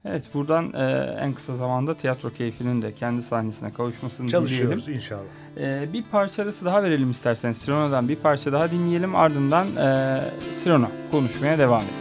Evet 0.04 0.24
buradan 0.34 0.72
e, 0.72 1.16
en 1.20 1.32
kısa 1.32 1.56
zamanda 1.56 1.94
tiyatro 1.94 2.30
keyfinin 2.30 2.82
de 2.82 2.94
kendi 2.94 3.22
sahnesine 3.22 3.72
kavuşmasını 3.72 4.30
Çalışıyoruz 4.30 4.86
dileyelim. 4.86 4.94
inşallah. 5.04 5.22
E, 5.60 5.92
bir 5.92 6.04
parça 6.12 6.42
arası 6.42 6.64
daha 6.64 6.82
verelim 6.82 7.10
isterseniz. 7.10 7.56
Sirono'dan 7.56 8.08
bir 8.08 8.16
parça 8.16 8.52
daha 8.52 8.70
dinleyelim. 8.70 9.14
Ardından 9.14 9.66
e, 9.76 10.20
Sirono 10.52 10.88
konuşmaya 11.10 11.58
devam 11.58 11.80
edelim. 11.82 11.94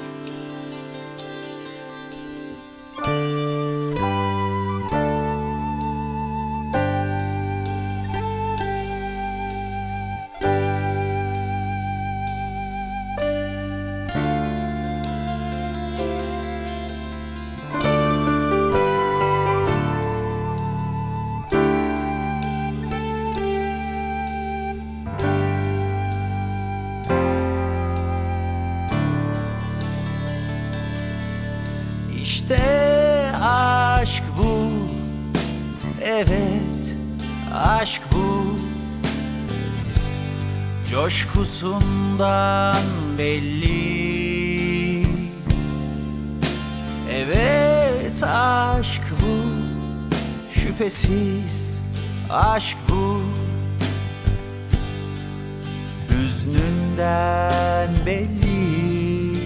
Coşkusundan 41.08 42.84
belli. 43.18 45.08
Evet 47.12 48.24
aşk 48.24 49.02
bu 49.22 49.36
Şüphesiz 50.52 51.82
aşk 52.30 52.78
bu. 52.90 53.22
Hüznünden 56.10 57.90
belli. 58.06 59.38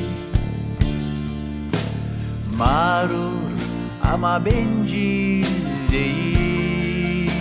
Mağrur 2.58 3.52
ama 4.14 4.46
bencil 4.46 5.46
değil. 5.92 7.32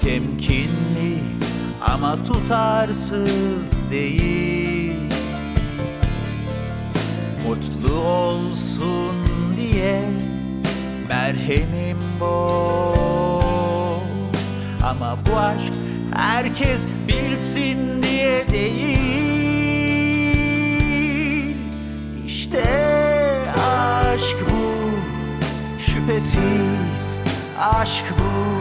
Temkinli 0.00 1.15
ama 1.92 2.16
tutarsız 2.24 3.90
değil. 3.90 4.92
Mutlu 7.46 7.94
olsun 8.00 9.14
diye 9.56 10.02
merhemim 11.08 11.98
bol 12.20 14.00
Ama 14.84 15.18
bu 15.26 15.36
aşk 15.38 15.72
herkes 16.16 16.86
bilsin 17.08 18.02
diye 18.02 18.48
değil. 18.52 19.16
İşte 22.26 22.64
aşk 24.14 24.36
bu 24.50 24.66
Şüphesiz 25.80 27.22
aşk 27.60 28.04
bu 28.18 28.55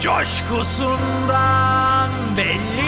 Coşkusundan 0.00 2.10
belli 2.36 2.87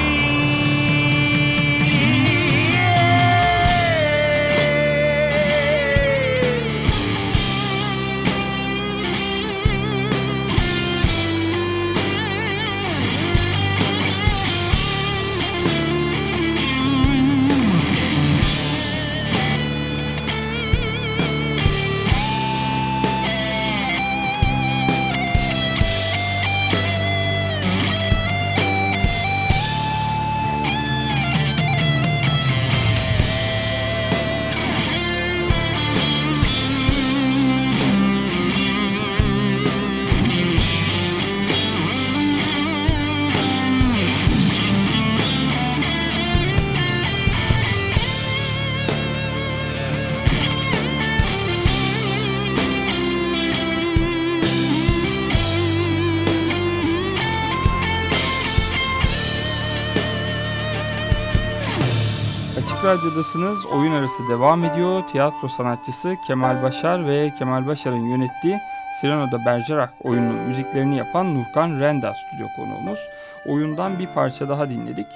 Radyo'dasınız. 62.91 63.67
Oyun 63.67 63.93
arası 63.93 64.29
devam 64.29 64.65
ediyor. 64.65 65.03
Tiyatro 65.13 65.49
sanatçısı 65.49 66.17
Kemal 66.27 66.63
Başar 66.63 67.07
ve 67.07 67.33
Kemal 67.39 67.67
Başar'ın 67.67 68.07
yönettiği 68.07 68.59
Cyrano'da 69.01 69.45
Bergerac 69.47 69.93
oyunun 70.03 70.35
müziklerini 70.35 70.97
yapan 70.97 71.35
Nurkan 71.35 71.81
Renda 71.81 72.15
stüdyo 72.15 72.47
konuğumuz. 72.57 72.99
Oyundan 73.47 73.99
bir 73.99 74.07
parça 74.07 74.49
daha 74.49 74.71
dinledik. 74.71 75.07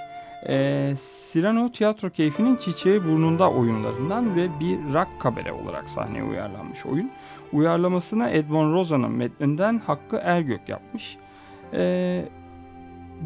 Ee, 0.49 0.95
Cyrano 1.33 1.73
tiyatro 1.73 2.11
keyfinin 2.11 2.57
çiçeği 2.57 3.05
burnunda 3.05 3.51
oyunlarından 3.51 4.37
ve 4.37 4.61
bir 4.61 4.79
rock 4.95 5.21
kabare 5.21 5.53
olarak 5.53 5.91
sahneye 5.91 6.25
uyarlanmış 6.25 6.87
oyun. 6.87 7.11
Uyarlamasını 7.53 8.31
Edmond 8.31 8.75
Roza'nın 8.75 9.13
metninden 9.13 9.83
Hakkı 9.87 10.17
Ergök 10.17 10.69
yapmış. 10.69 11.19
Ee, 11.73 12.25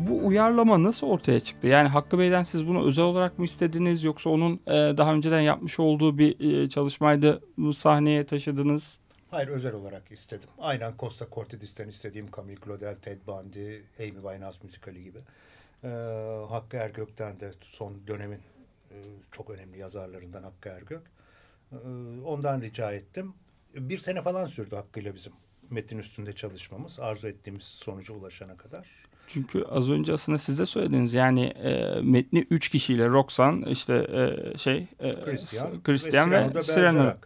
bu 0.07 0.27
uyarlama 0.27 0.83
nasıl 0.83 1.07
ortaya 1.07 1.41
çıktı? 1.41 1.67
Yani 1.67 1.89
Hakkı 1.89 2.19
Bey'den 2.19 2.43
siz 2.43 2.67
bunu 2.67 2.87
özel 2.87 3.05
olarak 3.05 3.39
mı 3.39 3.45
istediniz 3.45 4.05
yoksa 4.05 4.31
onun 4.31 4.61
e, 4.67 4.73
daha 4.73 5.15
önceden 5.15 5.41
yapmış 5.41 5.81
olduğu 5.81 6.19
bir 6.19 6.63
e, 6.63 6.69
çalışmaydı 6.69 7.43
bu 7.59 7.73
sahneye 7.73 8.27
taşıdınız? 8.27 9.01
Hayır 9.31 9.49
özel 9.49 9.75
olarak 9.75 10.13
istedim. 10.13 10.49
Aynen 10.59 10.95
Costa 10.99 11.27
Cortedis'ten 11.33 11.89
istediğim 11.89 12.27
Camille 12.37 12.61
Claudel, 12.65 12.97
Ted 12.97 13.19
Bundy, 13.27 13.77
Amy 13.77 14.13
Winehouse 14.15 14.59
müzikali 14.63 15.05
gibi. 15.05 15.19
Ee, 15.85 15.89
Hakkı 16.49 16.77
Ergök'ten 16.77 17.41
de 17.41 17.53
son 17.61 18.07
dönemin 18.07 18.41
e, 18.91 18.97
çok 19.31 19.51
önemli 19.51 19.79
yazarlarından 19.79 20.43
Hakkı 20.43 20.69
Ergök. 20.69 21.03
Ee, 21.73 21.77
ondan 22.25 22.61
rica 22.61 22.93
ettim. 22.93 23.35
Bir 23.75 23.99
sene 23.99 24.23
falan 24.23 24.47
sürdü 24.47 24.77
Hakkı'yla 24.77 25.15
bizim 25.15 25.33
metin 25.71 25.99
üstünde 25.99 26.33
çalışmamız. 26.33 27.01
Arzu 27.01 27.29
ettiğimiz 27.29 27.63
sonuca 27.63 28.15
ulaşana 28.15 28.57
kadar. 28.57 29.08
Çünkü 29.29 29.65
az 29.65 29.91
önce 29.91 30.13
aslında 30.13 30.39
siz 30.39 30.59
de 30.59 30.67
söylediniz 30.67 31.15
yani 31.15 31.45
e, 31.45 32.01
metni 32.03 32.47
üç 32.51 32.69
kişiyle 32.69 33.09
Roxan 33.09 33.63
işte 33.63 33.95
e, 33.95 34.59
şey 34.59 34.87
e, 35.01 35.25
Christian 35.25 35.83
Christian 35.83 36.31
ve 36.31 36.51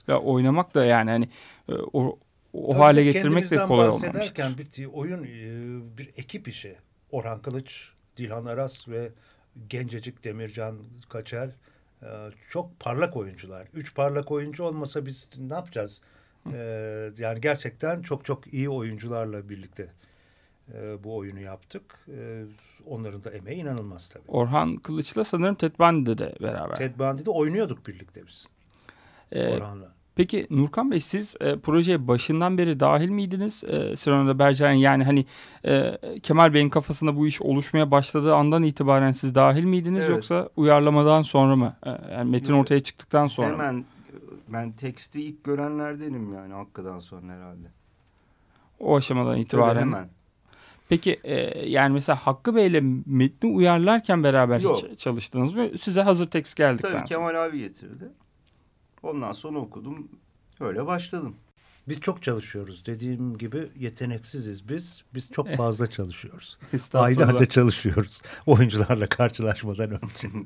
ile 0.07 0.15
oynamak 0.15 0.75
da 0.75 0.85
yani 0.85 1.11
hani 1.11 1.29
e, 1.69 1.73
o, 1.93 2.19
o 2.53 2.67
Tabii 2.67 2.79
hale 2.79 3.05
getirmek 3.05 3.51
de 3.51 3.57
kolay 3.57 3.89
olmamıştır. 3.89 4.59
bir 4.59 4.87
oyun 4.87 5.25
e, 5.25 5.99
bir 5.99 6.11
ekip 6.17 6.49
işi. 6.49 6.77
Orhan 7.11 7.43
Kılıç, 7.43 7.93
Dilhan 8.17 8.45
Aras 8.45 8.89
ve 8.89 9.13
gencecik 9.69 10.25
Demircan 10.25 10.79
Kaçer 11.09 11.51
e, 12.03 12.09
çok 12.51 12.81
parlak 12.81 13.17
oyuncular. 13.17 13.67
Üç 13.75 13.95
parlak 13.95 14.31
oyuncu 14.31 14.65
olmasa 14.65 15.07
biz 15.07 15.29
ne 15.39 15.55
yapacağız? 15.55 16.01
E, 16.53 16.59
yani 17.19 17.41
gerçekten 17.41 18.03
çok 18.03 18.25
çok 18.25 18.55
iyi 18.55 18.69
oyuncularla 18.69 19.49
birlikte 19.49 19.89
e, 20.75 21.05
bu 21.05 21.17
oyunu 21.17 21.41
yaptık. 21.41 21.83
E, 22.09 22.45
onların 22.87 23.25
da 23.25 23.31
emeği 23.31 23.63
inanılmaz 23.63 24.09
tabii. 24.11 24.25
Orhan 24.29 24.77
Kılıç'la 24.77 25.25
sanırım 25.25 25.55
Ted 25.55 25.73
Bundy'de 25.79 26.19
de 26.19 26.35
beraber. 26.43 26.75
Ted 26.77 26.99
Bundy'de 26.99 27.31
oynuyorduk 27.31 27.87
birlikte 27.87 28.27
biz. 28.27 28.47
E, 29.33 29.57
Orhan'la. 29.57 29.93
Peki 30.15 30.47
Nurkan 30.51 30.91
Bey 30.91 31.01
siz 31.01 31.35
e, 31.41 31.59
projeye 31.59 32.09
başından 32.09 32.59
beri 32.59 32.81
dahil 32.81 33.09
miydiniz? 33.09 33.65
E, 33.65 33.97
Cyrano'da 33.97 34.39
Bergerac 34.39 34.79
yani 34.81 35.05
hani 35.05 35.27
e, 35.65 35.99
Kemal 36.23 36.55
Bey'in 36.55 36.69
kafasında 36.69 37.17
bu 37.17 37.27
iş 37.27 37.43
oluşmaya 37.43 37.91
başladığı 37.91 38.35
andan 38.35 38.63
itibaren 38.63 39.13
siz 39.13 39.35
dahil 39.35 39.65
miydiniz 39.65 40.01
Evet. 40.01 40.11
yoksa 40.11 40.49
uyarlamadan 40.57 41.23
sonra 41.23 41.57
mı? 41.57 41.77
E, 41.87 41.91
yani 42.13 42.31
metin 42.31 42.53
ortaya 42.53 42.81
çıktıktan 42.81 43.27
sonra 43.27 43.49
mı? 43.49 43.53
Hemen 43.53 43.85
ben 44.49 44.73
teksti 44.73 45.23
ilk 45.23 45.45
görenlerdenim 45.45 46.35
yani 46.35 46.53
Hakkı'dan 46.55 46.99
sonra 46.99 47.33
herhalde. 47.33 47.67
O 48.81 48.97
aşamadan 48.97 49.33
Tabii 49.33 49.41
itibaren. 49.41 49.81
hemen. 49.81 50.09
Peki 50.89 51.21
e, 51.25 51.35
yani 51.69 51.93
mesela 51.93 52.17
Hakkı 52.17 52.57
Bey'le 52.57 52.81
metni 53.07 53.51
uyarlarken 53.51 54.25
beraber 54.25 54.61
Yok. 54.61 54.83
hiç 54.91 54.99
çalıştınız 54.99 55.55
mı? 55.55 55.79
Size 55.79 56.03
hazır 56.03 56.31
tekst 56.31 56.57
geldikten 56.57 56.93
Tabii 56.93 57.09
sonra. 57.09 57.31
Kemal 57.31 57.47
abi 57.47 57.59
getirdi. 57.59 58.09
Ondan 59.03 59.33
sonra 59.33 59.59
okudum. 59.59 60.09
Öyle 60.61 60.87
başladım. 60.87 61.37
Biz 61.89 62.01
çok 62.01 62.23
çalışıyoruz. 62.23 62.87
Dediğim 62.87 63.39
gibi 63.39 63.69
yeteneksiziz 63.79 64.69
biz. 64.69 65.05
Biz 65.15 65.31
çok 65.31 65.55
fazla 65.55 65.91
çalışıyoruz. 65.91 66.59
Aylarca 66.95 67.45
çalışıyoruz 67.45 68.23
oyuncularla 68.47 69.07
karşılaşmadan 69.07 69.91
önce. 69.91 70.29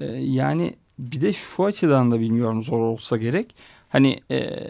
E, 0.00 0.04
yani 0.06 0.76
bir 0.98 1.20
de 1.20 1.32
şu 1.32 1.64
açıdan 1.64 2.10
da 2.10 2.20
bilmiyorum 2.20 2.62
zor 2.62 2.80
olsa 2.80 3.16
gerek. 3.16 3.54
Hani 3.88 4.20
e, 4.30 4.66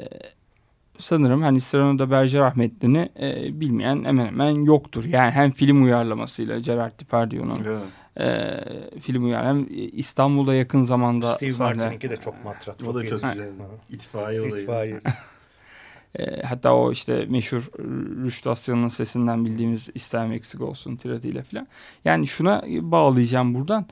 sanırım 1.01 1.43
hani 1.43 1.61
Cyrano'da 1.61 2.11
Bergerac 2.11 2.57
metnini 2.61 3.09
e, 3.21 3.61
bilmeyen 3.61 4.05
hemen 4.05 4.27
hemen 4.27 4.51
yoktur. 4.51 5.05
Yani 5.05 5.31
hem 5.31 5.51
film 5.51 5.83
uyarlamasıyla 5.85 6.59
Gerard 6.59 7.01
Depardieu'nun 7.01 7.57
Evet. 7.67 7.81
e, 8.97 9.01
film 9.01 9.25
uyar 9.25 9.47
hem 9.47 9.67
İstanbul'da 9.93 10.55
yakın 10.55 10.83
zamanda 10.83 11.35
Steve 11.35 11.51
sahne- 11.53 11.77
Martin'inki 11.77 12.11
de 12.11 12.17
çok 12.17 12.45
matrak. 12.45 12.77
O 12.89 12.95
da 12.95 13.03
çok 13.07 13.11
güzel. 13.13 13.49
İtfaiye 13.91 14.41
olayı. 14.41 14.63
İtfaiye. 14.63 15.01
E, 16.19 16.43
hatta 16.43 16.75
o 16.75 16.93
işte 16.93 17.27
meşhur 17.29 17.71
Rüştü 18.25 18.51
Asya'nın 18.51 18.89
sesinden 18.89 19.45
bildiğimiz 19.45 19.89
İstem 19.95 20.33
eksik 20.33 20.61
olsun 20.61 20.97
tiradiyle 20.97 21.43
falan. 21.43 21.67
Yani 22.05 22.27
şuna 22.27 22.63
bağlayacağım 22.69 23.55
buradan. 23.55 23.87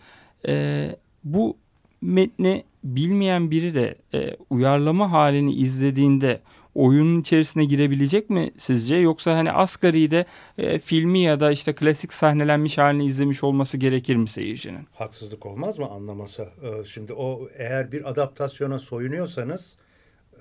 E, 0.49 0.97
bu 1.25 1.57
metni 2.03 2.65
bilmeyen 2.85 3.51
biri 3.51 3.75
de 3.75 3.95
e, 4.15 4.37
uyarlama 4.51 5.13
halini 5.13 5.55
izlediğinde 5.55 6.41
oyunun 6.79 7.21
içerisine 7.21 7.65
girebilecek 7.65 8.31
mi 8.31 8.51
sizce? 8.57 8.97
Yoksa 8.97 9.37
hani 9.37 9.53
asgari 9.53 10.25
e, 10.59 10.79
filmi 10.79 11.23
ya 11.23 11.41
da 11.41 11.51
işte 11.51 11.75
klasik 11.75 12.13
sahnelenmiş 12.13 12.79
halini 12.79 13.07
izlemiş 13.07 13.45
olması 13.45 13.77
gerekir 13.77 14.17
mi 14.17 14.29
seyircinin? 14.29 14.87
Haksızlık 14.95 15.47
olmaz 15.47 15.79
mı 15.79 15.87
anlaması? 15.87 16.49
Ee, 16.63 16.85
şimdi 16.85 17.13
o 17.13 17.49
eğer 17.55 17.93
bir 17.93 18.11
adaptasyona 18.11 18.79
soyunuyorsanız 18.79 19.77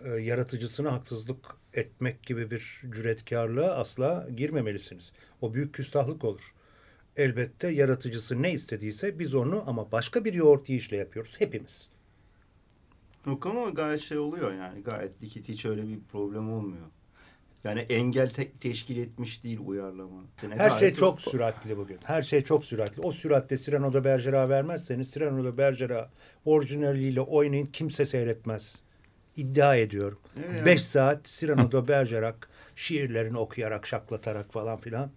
e, 0.05 0.09
yaratıcısına 0.09 0.93
haksızlık 0.93 1.45
etmek 1.73 2.23
gibi 2.23 2.51
bir 2.51 2.81
cüretkarlığa 2.91 3.71
asla 3.71 4.27
girmemelisiniz. 4.37 5.13
O 5.41 5.53
büyük 5.53 5.73
küstahlık 5.73 6.23
olur. 6.23 6.53
Elbette 7.15 7.67
yaratıcısı 7.67 8.41
ne 8.41 8.51
istediyse 8.51 9.19
biz 9.19 9.35
onu 9.35 9.63
ama 9.67 9.91
başka 9.91 10.25
bir 10.25 10.33
yoğurt 10.33 10.69
yiyişle 10.69 10.97
yapıyoruz 10.97 11.35
hepimiz. 11.39 11.89
Yok 13.27 13.45
ama 13.45 13.69
gayet 13.69 14.01
şey 14.01 14.17
oluyor 14.17 14.53
yani. 14.53 14.83
Gayet 14.83 15.21
dikit 15.21 15.49
hiç 15.49 15.65
öyle 15.65 15.87
bir 15.87 15.99
problem 16.11 16.53
olmuyor. 16.53 16.85
Yani 17.63 17.79
engel 17.79 18.29
te- 18.29 18.51
teşkil 18.51 18.97
etmiş 18.97 19.43
değil 19.43 19.59
uyarlama. 19.65 20.21
Her 20.41 20.57
Gayet 20.57 20.79
şey 20.79 20.93
çok 20.93 21.17
o- 21.27 21.29
süratli 21.29 21.77
bugün. 21.77 21.99
Her 22.03 22.21
şey 22.23 22.43
çok 22.43 22.65
süratli. 22.65 23.01
O 23.01 23.11
süratte 23.11 23.57
Cyrano 23.57 23.93
de 23.93 24.03
Bergerac 24.03 24.49
vermezseniz 24.49 25.11
Cyrano 25.11 25.43
de 25.43 25.57
Bergerac 25.57 26.09
orijinaliyle 26.45 27.21
oynayın 27.21 27.65
kimse 27.65 28.05
seyretmez. 28.05 28.81
İddia 29.35 29.75
ediyorum. 29.75 30.19
Evet, 30.37 30.53
yani. 30.55 30.65
Beş 30.65 30.81
saat 30.83 31.25
Cyrano 31.25 31.71
de 31.71 31.87
Bergerac 31.87 32.37
şiirlerini 32.75 33.37
okuyarak, 33.37 33.87
şaklatarak 33.87 34.53
falan 34.53 34.77
filan 34.77 35.11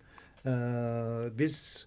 ee, 0.46 0.50
biz 1.38 1.86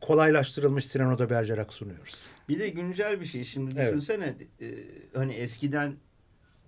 kolaylaştırılmış 0.00 0.92
Cyrano 0.92 1.18
de 1.18 1.30
Bergerac 1.30 1.72
sunuyoruz. 1.74 2.24
Bir 2.48 2.58
de 2.58 2.68
güncel 2.68 3.20
bir 3.20 3.26
şey. 3.26 3.44
Şimdi 3.44 3.74
Evet. 3.76 3.88
düşünsene 3.88 4.34
e, 4.60 4.66
hani 5.14 5.32
eskiden 5.32 5.92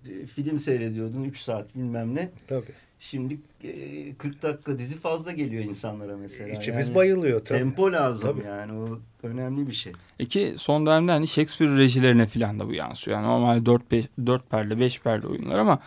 e, 0.09 0.25
film 0.25 0.59
seyrediyordun 0.59 1.23
3 1.23 1.39
saat 1.39 1.75
bilmem 1.75 2.15
ne. 2.15 2.29
Tabii. 2.47 2.71
Şimdi 2.99 3.37
e, 3.63 4.15
40 4.15 4.41
dakika 4.43 4.79
dizi 4.79 4.97
fazla 4.97 5.31
geliyor 5.31 5.63
insanlara 5.63 6.17
mesela. 6.17 6.49
İçimiz 6.49 6.87
Yani 6.87 6.95
bayılıyor 6.95 7.39
tabii. 7.45 7.59
Tempo 7.59 7.91
lazım 7.91 8.31
Tabii. 8.37 8.47
yani 8.47 8.73
o 8.73 8.99
önemli 9.23 9.67
bir 9.67 9.71
şey. 9.73 9.93
İki 10.19 10.53
son 10.57 10.85
dönemde 10.85 11.11
hani 11.11 11.27
Shakespeare 11.27 11.77
rejilerine 11.77 12.27
falan 12.27 12.59
da 12.59 12.67
bu 12.67 12.73
yansıyor. 12.73 13.17
Yani 13.17 13.27
normal 13.27 13.65
4, 13.65 13.91
5, 13.91 14.05
4 14.25 14.49
perde 14.49 14.79
5 14.79 15.01
perde 15.01 15.27
oyunlar 15.27 15.59
ama 15.59 15.79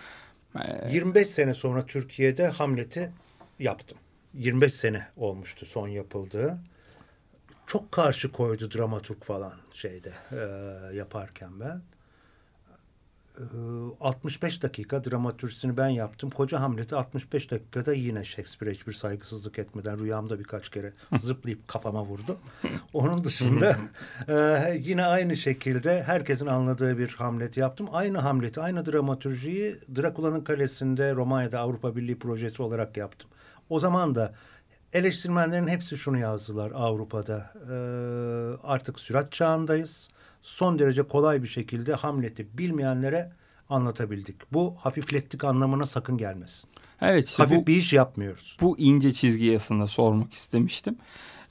e, 0.65 0.93
25 0.95 1.29
sene 1.29 1.55
sonra 1.55 1.87
Türkiye'de 1.87 2.47
Hamlet'i 2.47 3.11
yaptım. 3.59 3.99
25 4.35 4.75
sene 4.75 5.07
olmuştu 5.17 5.67
son 5.67 5.89
yapıldığı. 5.89 6.59
Çok 7.73 7.93
karşı 7.93 8.33
koydu 8.33 8.71
dramaturg 8.71 9.23
falan 9.25 9.53
şeyde 9.75 10.13
e, 10.33 10.37
yaparken 10.97 11.61
ben. 11.61 11.83
E, 13.39 13.45
65 14.01 14.63
dakika 14.63 15.05
dramaturjisini 15.05 15.77
ben 15.77 15.89
yaptım. 15.89 16.31
Koca 16.31 16.61
Hamlet'i 16.61 16.97
65 16.97 17.51
dakikada 17.51 17.95
yine 17.95 18.25
Shakespeare'e 18.25 18.75
hiçbir 18.75 18.93
saygısızlık 18.93 19.59
etmeden 19.59 19.99
rüyamda 19.99 20.39
birkaç 20.39 20.69
kere 20.69 20.93
zıplayıp 21.19 21.69
kafama 21.69 22.05
vurdu. 22.05 22.39
Onun 22.93 23.25
dışında 23.25 23.77
e, 24.29 24.75
yine 24.81 25.05
aynı 25.05 25.37
şekilde 25.37 26.03
herkesin 26.03 26.47
anladığı 26.47 26.99
bir 26.99 27.09
Hamlet 27.09 27.57
yaptım. 27.57 27.89
Aynı 27.93 28.19
Hamlet'i, 28.19 28.61
aynı 28.61 28.87
dramaturjiyi 28.87 29.77
Drakula'nın 29.97 30.45
Kalesi'nde 30.45 31.15
Romanya'da 31.15 31.61
Avrupa 31.61 31.97
Birliği 31.97 32.19
projesi 32.19 32.63
olarak 32.63 32.97
yaptım. 32.97 33.31
O 33.71 33.79
zaman 33.79 34.15
da 34.15 34.35
eleştirmenlerin 34.93 35.67
hepsi 35.67 35.97
şunu 35.97 36.19
yazdılar 36.19 36.71
Avrupa'da. 36.75 37.53
E, 37.71 37.75
artık 38.67 39.01
sürat 39.01 39.33
çağındayız. 39.33 40.09
Son 40.43 40.79
derece 40.79 41.03
kolay 41.03 41.43
bir 41.43 41.49
şekilde 41.49 41.95
Hamlet'i 41.95 42.59
bilmeyenlere 42.59 43.33
anlatabildik. 43.69 44.53
Bu 44.53 44.75
hafiflettik 44.79 45.45
anlamına 45.45 45.87
sakın 45.87 46.19
gelmesin. 46.19 46.71
evet 47.01 47.29
işte 47.29 47.43
Hafif 47.43 47.59
bu, 47.59 47.67
bir 47.67 47.77
iş 47.77 47.93
yapmıyoruz. 47.93 48.57
bu 48.61 48.79
ince 48.79 49.13
çizgi 49.13 49.57
aslında 49.57 49.87
sormak 49.87 50.33
istemiştim. 50.33 50.97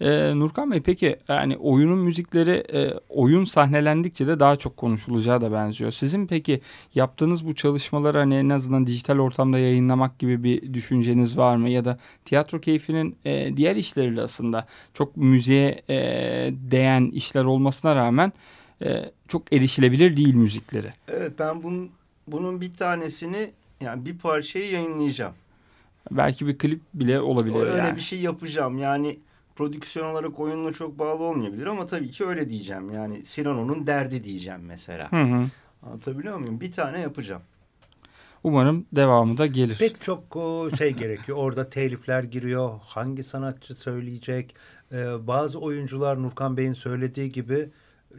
E, 0.01 0.39
Nurkan 0.39 0.71
Bey 0.71 0.81
peki 0.81 1.19
yani 1.27 1.57
oyunun 1.57 1.99
müzikleri 1.99 2.63
e, 2.73 2.93
oyun 3.09 3.45
sahnelendikçe 3.45 4.27
de 4.27 4.39
daha 4.39 4.55
çok 4.55 4.77
konuşulacağı 4.77 5.41
da 5.41 5.51
benziyor. 5.51 5.91
Sizin 5.91 6.27
peki 6.27 6.61
yaptığınız 6.95 7.45
bu 7.45 7.55
çalışmaları 7.55 8.17
hani 8.17 8.35
en 8.35 8.49
azından 8.49 8.87
dijital 8.87 9.19
ortamda 9.19 9.59
yayınlamak 9.59 10.19
gibi 10.19 10.43
bir 10.43 10.73
düşünceniz 10.73 11.37
var 11.37 11.55
mı? 11.55 11.69
Ya 11.69 11.85
da 11.85 11.99
tiyatro 12.25 12.59
keyfinin 12.59 13.15
e, 13.25 13.57
diğer 13.57 13.75
işleriyle 13.75 14.21
aslında 14.21 14.67
çok 14.93 15.17
müziğe 15.17 15.81
e, 15.89 15.95
değen 16.71 17.05
işler 17.05 17.43
olmasına 17.43 17.95
rağmen 17.95 18.33
e, 18.83 19.11
çok 19.27 19.53
erişilebilir 19.53 20.17
değil 20.17 20.33
müzikleri. 20.33 20.93
Evet 21.07 21.31
ben 21.39 21.63
bunun, 21.63 21.89
bunun 22.27 22.61
bir 22.61 22.73
tanesini 22.73 23.51
yani 23.81 24.05
bir 24.05 24.17
parçayı 24.17 24.71
yayınlayacağım. 24.71 25.33
Belki 26.11 26.47
bir 26.47 26.57
klip 26.57 26.81
bile 26.93 27.21
olabilir 27.21 27.55
Öyle 27.55 27.77
yani. 27.77 27.95
bir 27.95 28.01
şey 28.01 28.19
yapacağım. 28.19 28.77
Yani 28.77 29.17
prodüksiyon 29.61 30.11
olarak 30.11 30.39
oyunla 30.39 30.73
çok 30.73 30.99
bağlı 30.99 31.23
olmayabilir 31.23 31.65
ama 31.65 31.87
tabii 31.87 32.11
ki 32.11 32.25
öyle 32.25 32.49
diyeceğim. 32.49 32.91
Yani 32.91 33.23
Cyrano'nun 33.23 33.87
derdi 33.87 34.23
diyeceğim 34.23 34.61
mesela. 34.63 35.11
Hı 35.11 35.21
hı. 35.21 35.45
Anlatabiliyor 35.83 36.37
muyum? 36.37 36.61
Bir 36.61 36.71
tane 36.71 36.99
yapacağım. 36.99 37.41
Umarım 38.43 38.85
devamı 38.93 39.37
da 39.37 39.45
gelir. 39.45 39.77
Pek 39.77 40.01
çok 40.01 40.35
o, 40.35 40.69
şey 40.77 40.93
gerekiyor. 40.93 41.37
Orada 41.37 41.69
telifler 41.69 42.23
giriyor. 42.23 42.79
Hangi 42.83 43.23
sanatçı 43.23 43.75
söyleyecek? 43.75 44.55
Ee, 44.91 45.27
bazı 45.27 45.59
oyuncular 45.59 46.21
Nurkan 46.21 46.57
Bey'in 46.57 46.73
söylediği 46.73 47.31
gibi 47.31 47.69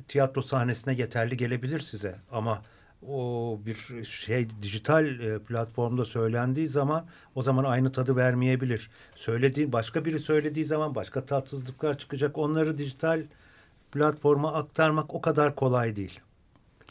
tiyatro 0.09 0.43
sahnesine 0.43 0.95
yeterli 0.95 1.37
gelebilir 1.37 1.81
size. 1.81 2.17
Ama 2.33 2.63
o 3.09 3.59
bir 3.67 4.05
şey 4.05 4.49
dijital 4.63 5.21
e, 5.21 5.39
platformda 5.39 6.05
söylendiği 6.05 6.69
zaman 6.69 7.07
o 7.35 7.43
zaman 7.43 7.65
aynı 7.65 7.93
tadı 7.93 8.17
vermeyebilir. 8.17 8.91
Söylediği 9.15 9.73
başka 9.73 10.05
biri 10.05 10.19
söylediği 10.19 10.65
zaman 10.65 10.95
başka 10.95 11.25
tatsızlıklar 11.25 11.99
çıkacak. 11.99 12.39
Onları 12.39 12.79
dijital 12.79 13.23
platforma 13.93 14.55
aktarmak 14.55 15.15
o 15.15 15.21
kadar 15.21 15.55
kolay 15.55 15.97
değil. 15.97 16.21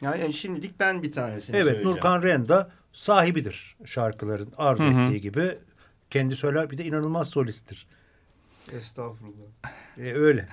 Yani, 0.01 0.33
şimdilik 0.33 0.79
ben 0.79 1.03
bir 1.03 1.11
tanesini 1.11 1.55
Evet 1.55 1.65
söyleyeceğim. 1.65 1.97
Nurkan 1.97 2.23
Renda 2.23 2.71
sahibidir 2.93 3.77
şarkıların 3.85 4.53
arzu 4.57 4.83
Hı 4.83 4.87
hı. 4.87 5.01
ettiği 5.01 5.21
gibi. 5.21 5.57
Kendi 6.09 6.35
söyler 6.35 6.71
bir 6.71 6.77
de 6.77 6.85
inanılmaz 6.85 7.29
solisttir. 7.29 7.87
Estağfurullah. 8.71 9.47
E, 9.97 10.13
öyle. 10.13 10.47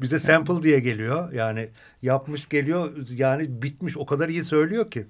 Bize 0.00 0.18
sample 0.18 0.62
diye 0.62 0.80
geliyor. 0.80 1.32
Yani 1.32 1.68
yapmış 2.02 2.48
geliyor 2.48 2.92
yani 3.16 3.62
bitmiş 3.62 3.96
o 3.96 4.06
kadar 4.06 4.28
iyi 4.28 4.44
söylüyor 4.44 4.90
ki. 4.90 5.06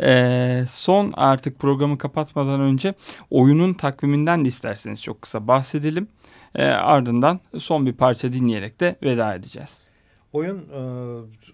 Ee, 0.00 0.64
son 0.68 1.12
artık 1.16 1.58
programı 1.58 1.98
kapatmadan 1.98 2.60
önce 2.60 2.94
oyunun 3.30 3.74
takviminden 3.74 4.44
de 4.44 4.48
isterseniz 4.48 5.02
çok 5.02 5.22
kısa 5.22 5.48
bahsedelim. 5.48 6.08
Ee, 6.54 6.64
ardından 6.64 7.40
son 7.58 7.86
bir 7.86 7.92
parça 7.92 8.32
dinleyerek 8.32 8.80
de 8.80 8.96
veda 9.02 9.34
edeceğiz. 9.34 9.88
Oyun 10.32 10.58
e, 10.58 10.80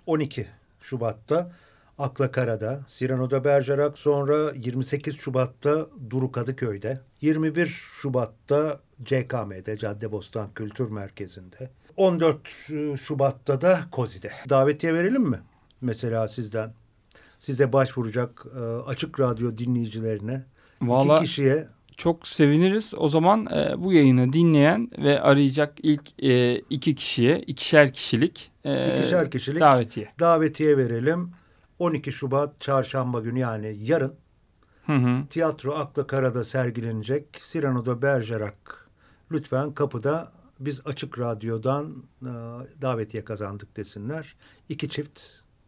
12 0.06 0.46
Şubat'ta 0.80 1.50
Akla 1.98 2.30
Kara'da, 2.30 2.80
Cyrano'da 2.88 3.44
Bergerac 3.44 3.92
sonra 3.98 4.52
28 4.52 5.16
Şubat'ta 5.16 5.86
Duru 6.10 6.32
Kadıköy'de, 6.32 7.00
21 7.20 7.66
Şubat'ta 7.66 8.80
CKM'de, 9.04 9.78
Caddebostan 9.78 10.48
Kültür 10.54 10.90
Merkezi'nde, 10.90 11.70
14 11.96 12.48
Şubat'ta 13.00 13.60
da 13.60 13.80
Kozi'de. 13.90 14.32
Davetiye 14.48 14.94
verelim 14.94 15.22
mi? 15.22 15.40
Mesela 15.80 16.28
sizden. 16.28 16.72
Size 17.38 17.72
başvuracak 17.72 18.46
e, 18.56 18.60
açık 18.60 19.20
radyo 19.20 19.58
dinleyicilerine. 19.58 20.44
Vallahi- 20.82 21.16
iki 21.16 21.26
kişiye 21.26 21.66
Çok 21.96 22.28
seviniriz. 22.28 22.94
O 22.96 23.08
zaman 23.08 23.46
e, 23.46 23.74
bu 23.84 23.92
yayını 23.92 24.32
dinleyen 24.32 24.90
ve 24.98 25.20
arayacak 25.20 25.74
ilk 25.82 26.22
e, 26.24 26.58
iki 26.58 26.94
kişiye 26.94 27.38
ikişer 27.40 27.92
kişilik, 27.92 28.50
e, 28.64 28.98
ikişer 28.98 29.30
kişilik 29.30 29.60
davetiye. 29.60 30.08
davetiye 30.20 30.76
verelim. 30.76 31.30
12 31.84 32.12
Şubat 32.12 32.60
çarşamba 32.60 33.20
günü 33.20 33.38
yani 33.38 33.76
yarın 33.80 34.12
Hı 34.86 34.92
hı. 34.92 35.26
tiyatro 35.30 35.74
Akla 35.74 36.06
Kara'da 36.06 36.44
sergilenecek. 36.44 37.40
Cyrano'da 37.40 38.02
Bergerac 38.02 38.56
lütfen 39.32 39.72
kapıda 39.72 40.32
biz 40.60 40.86
Açık 40.86 41.18
Radyo'dan 41.18 42.02
e, 42.22 42.32
davetiye 42.82 43.24
kazandık 43.24 43.76
desinler. 43.76 44.36
İki 44.68 44.88
çift 44.88 45.20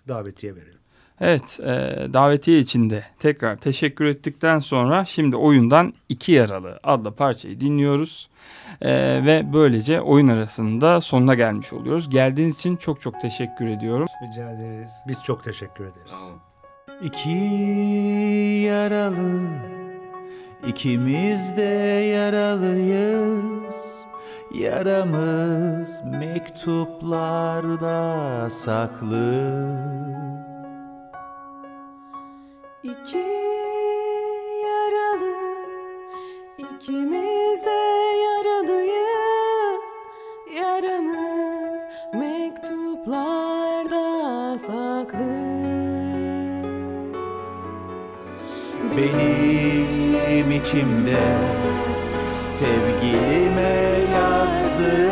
davetiye 0.09 0.57
verelim. 0.57 0.81
Evet, 1.21 1.61
e, 1.61 1.65
davetiye 2.13 2.59
için 2.59 2.91
de 2.91 3.05
tekrar 3.19 3.57
teşekkür 3.57 4.05
ettikten 4.05 4.59
sonra 4.59 5.05
şimdi 5.05 5.37
oyundan 5.37 5.95
iki 6.09 6.33
yaralı 6.33 6.81
adlı 6.83 7.15
parçayı 7.15 7.61
dinliyoruz. 7.61 8.29
E, 8.83 8.91
ve 9.25 9.53
böylece 9.53 10.01
oyun 10.01 10.29
arasında 10.29 11.01
sonuna 11.01 11.35
gelmiş 11.35 11.73
oluyoruz. 11.73 12.11
Geldiğiniz 12.11 12.59
için 12.59 12.77
çok 12.77 13.01
çok 13.01 13.21
teşekkür 13.21 13.67
ediyorum. 13.67 14.07
Rica 14.23 14.51
ederiz. 14.51 14.91
Biz 15.09 15.23
çok 15.23 15.45
teşekkür 15.45 15.85
ederiz. 15.85 16.13
İki 17.03 17.29
yaralı 18.67 19.41
ikimiz 20.67 21.57
de 21.57 21.63
yaralıyız 22.15 24.07
Yaramız 24.55 26.03
mektuplarda 26.05 28.51
saklı 28.51 30.46
İki 33.07 33.19
yaralı 34.65 35.37
ikimiz 36.59 37.65
de 37.65 37.81
yaralıyız. 38.25 39.91
Yaramız 40.57 41.83
mektuplarda 42.15 43.39
saklı. 44.59 45.33
Benim 48.97 50.51
içimde 50.51 51.25
sevgilime 52.41 53.75
yazdım 54.15 55.06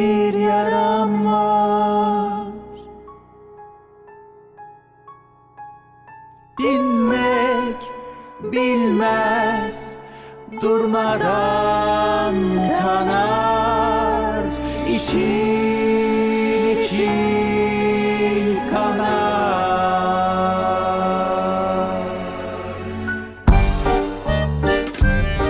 bir 0.00 0.34
yaram 0.34 1.26
var 1.26 2.46
Dinmek 6.58 7.76
bilmez 8.42 9.96
Durmadan 10.60 12.34
kanar 12.82 14.44
için 14.88 15.60
için 16.78 17.10
kanar 18.70 19.20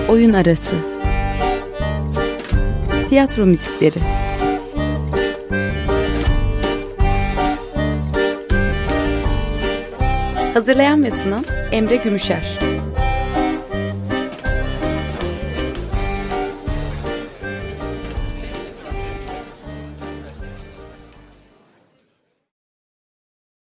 Oyun 0.09 0.33
arası. 0.33 0.77
Tiyatro 3.09 3.47
müzikleri. 3.47 4.20
Hazırlayan 10.61 11.05
ve 11.05 11.11
sunan 11.11 11.45
Emre 11.73 11.97
Gümüşer. 11.97 12.70